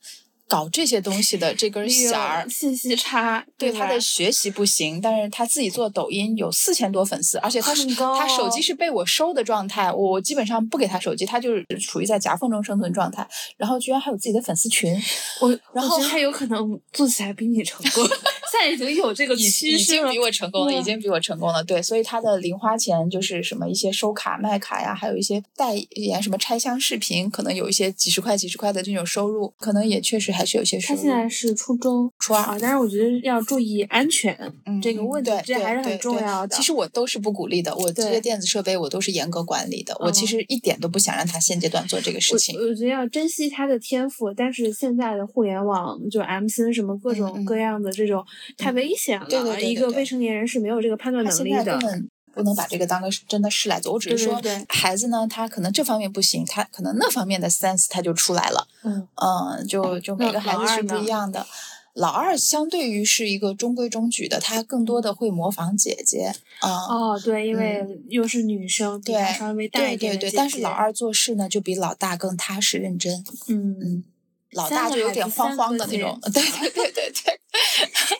[0.47, 13.27] 搞这些东西的这根弦儿，信息差，对他的学习不行，但是他自己做抖音有四千多粉丝，而且他是他手机是被我收的状态，我基本上不给他手机，他就是处于在夹缝中生存状态，
[13.57, 14.95] 然后居然还有自己的粉丝群，
[15.41, 18.03] 我然后他有可能做起来比你成功，
[18.51, 20.19] 现在已经有这个已趋势了已经比。
[20.19, 21.63] 我成功了，已经比我成功了。
[21.63, 31.01] 对，所以他的零花钱就是什么一些收卡卖卡呀，还有一些代言什么拆箱视频，可能有一些几十块、几十块的这种收入，可能也确实还是有些收他。
[31.01, 36.55] 现在是初中，初二啊，但是我觉得要注意安全嗯这个问题这还是很重要的。
[36.55, 42.55] 其实我都是不鼓励的，我这些电子设备我都是严格管理的，我其嗯实一点都不想让他现阶段做这个事情。
[42.57, 48.23] 我觉得要珍惜他的天赋，但是现在的互联网就 MCN 什么各种各样的这种
[48.57, 51.79] 太危险了，对对对对一个未成年人是没有这个判断能力的现在根。
[51.81, 54.55] 本不能把这个当个真的事来做，我只是说对。
[54.55, 58.67] 对对孩子呢，他可能这方面不行，他可能那方面的 sense 他就出来了。
[58.83, 59.07] 嗯。
[59.15, 61.45] 嗯，就就每个孩子是不一样的。
[61.93, 74.03] 老二相对于是一个中规中矩的，他更多的会模仿姐姐，啊、哦，对，因为又是女生，比对稍微大对对对，一点的姐但是老，二做事呢，就比老大更踏实认真，嗯，嗯，
[74.51, 77.39] 老大就有点慌慌的那种， 对对对对对，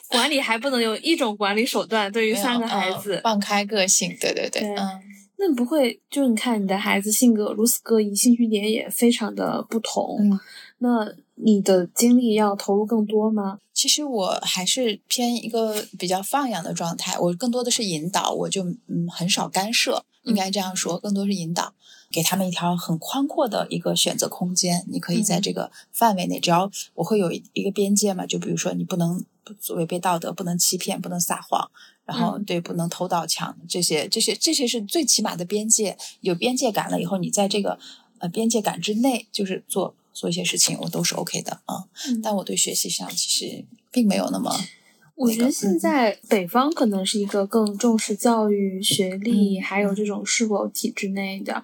[0.08, 5.00] 管理还不能有一种管理手段，对于三个孩嗯子，放开个性，对对对，对嗯。
[5.40, 10.40] 那你不会就是你看你的孩子性格如此各异，兴趣点也非常的不同，嗯
[10.78, 13.58] 那你的精力要投入更多吗？
[13.72, 21.72] 其实我还是偏一个比较放养的状态，我更多的是引导，我就嗯很少干涉，应该这样说，更多是引导，
[22.10, 24.84] 给他们一条很宽阔的一个选择空间。
[24.88, 29.24] 你可以在嗯这个范围内，只要我会有一一个边界嘛，就比如说你不能
[29.76, 31.70] 违背道德，不能欺骗，不能撒谎，
[32.04, 35.96] 然后嗯对不能偷盗抢，这些这些这些是最起码的边界。
[36.20, 37.78] 有边界感了以后，你在这个
[38.18, 41.84] 呃边界感之内，就是做做一些事情，我都是 OK 的啊。
[42.06, 44.52] 嗯但我对学习上其实并没有那么，
[45.16, 51.62] 我觉得现嗯在北方可能是一个更重视教育、学历，嗯还有这种是否体制内的。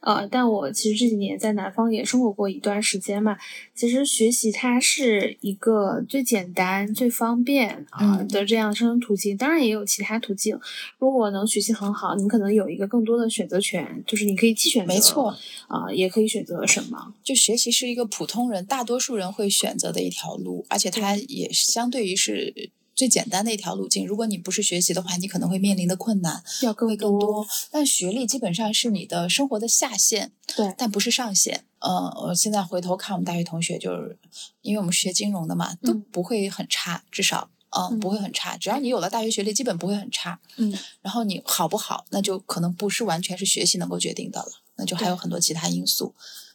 [0.00, 3.36] 呃，但我其实这几年在南方也生活过一段时间嘛。
[3.74, 10.58] 其实学习它是一个最简单、最方便啊、嗯的这样生存途径，当然也有其他途径。
[10.98, 15.36] 如果能学习很好，你可能有一个更多的选择权，就是你可以既选择没错，
[15.66, 17.14] 啊、也可以选择什么。
[17.22, 24.04] 就学习是一个普通人大多数人会选择的一条路，而且它也相对于是最简单的一条路径。
[24.04, 27.46] 如果你不是学习的话，你可能会面临的困难要更会更多。
[27.70, 31.64] 但学历基本上是你的生活的下限，对，但不是上限。
[31.78, 34.18] 呃，我现在回头看我们大学同学，就是
[34.62, 37.50] 因为我们学金融的嘛，都嗯不会很差，至少。
[37.70, 40.40] 嗯，嗯不会很差，只要你有了大学学历，基本不会很差。
[40.56, 46.14] 嗯，然后你好不好，那就可能不是完全是学习能够决定的了，那就还有很多其他因素，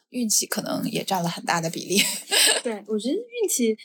[0.09, 2.01] 运气可能也占了很大的比例。
[2.63, 3.77] 对，我觉得运气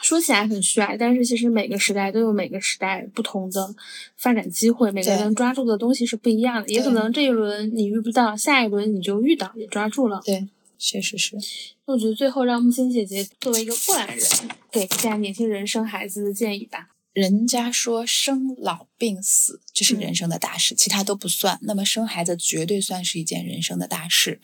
[0.00, 3.74] 说起来很帅，但是其实每个时代都有每个时代不同的
[4.16, 6.68] 发展机会，每个人能抓住的东西是不一样的。
[6.68, 10.20] 也可能这一轮你遇不到，下一轮你就遇到，也抓住了。
[10.24, 11.36] 对，确实是。
[11.86, 14.20] 那我觉得最后让木心姐姐作为一个过来人，
[14.70, 16.90] 给一下年轻人生孩子的建议吧。
[17.12, 21.58] 人家说生老病死这是嗯人生的大事，其他都不算。
[21.62, 24.38] 那么生孩子绝对算是一件人生的大事。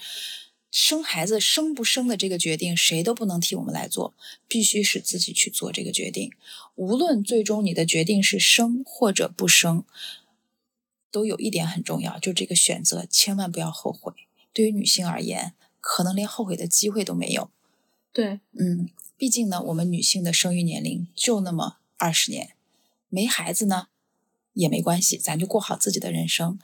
[0.73, 4.15] 生孩子生不生的这个决定，谁都不能替我们来做，
[4.49, 6.33] 必须是自己去做这个决定。
[6.77, 9.85] 无论最终你的决定是生或者不生，
[11.11, 14.15] 都有一点很重要，就这个选择千万不要后悔。
[14.55, 17.51] 对于女性而言，可能连后悔的机会都没有。
[18.11, 22.55] 对，嗯，毕竟呢，我们女性的生育年龄就那么二十年，
[23.11, 23.89] 没孩子呢
[24.55, 26.59] 也没关系，咱就过好自己的人生。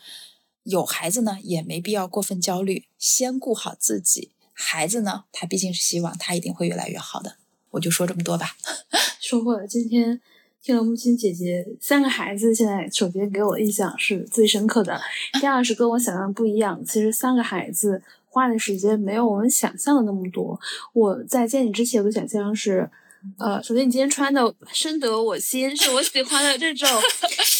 [0.68, 4.32] 有孩子呢，也没必要过分焦虑，先顾好自己。
[4.52, 7.36] 孩子呢，他毕竟是希望，他一定会越来越好的。
[7.70, 8.54] 我就说这么多吧。
[9.18, 9.66] 收获了。
[9.66, 10.20] 今天
[10.62, 15.00] 听了木心姐姐三个孩子，现在首先给我印象是最深刻的，
[15.40, 16.84] 第二是跟我想象不一样。
[16.84, 20.60] 其实三个孩子花的时间没有我们想象的那么多。
[20.92, 22.90] 我在见你之前，我的想象是。
[23.38, 26.88] 呃，首先你今天穿的深得我心，是我喜欢的这种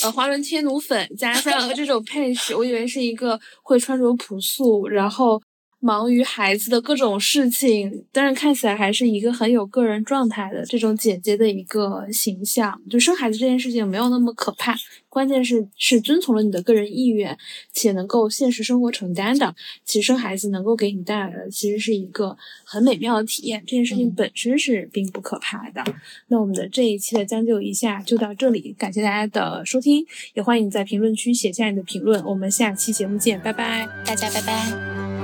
[0.02, 5.40] 呃华伦天奴粉，加上这种配饰，我以为是一个会穿着朴素，然后
[5.81, 12.81] 忙于孩子的各种事情，但是看起来还是一个很有个人状态的这种姐姐的一个形象。
[12.91, 14.74] 就生孩子这件事情没有那么可怕，
[15.09, 17.39] 关键是是遵从了你的个人意愿，
[17.72, 19.55] 且能够现实生活承担的。
[19.85, 23.62] 其实生孩子能够给你带来的，其实是一个很美妙的体验。
[23.64, 25.85] 这件事情嗯本身是并不可怕的。
[26.26, 30.05] 那我们的这一期的将就一下就到这里，感谢大家的收听，
[30.35, 32.24] 也欢迎你在评论区写下你的评论。
[32.24, 33.89] 我们下期节目见，拜拜。
[34.05, 35.18] 大家拜拜。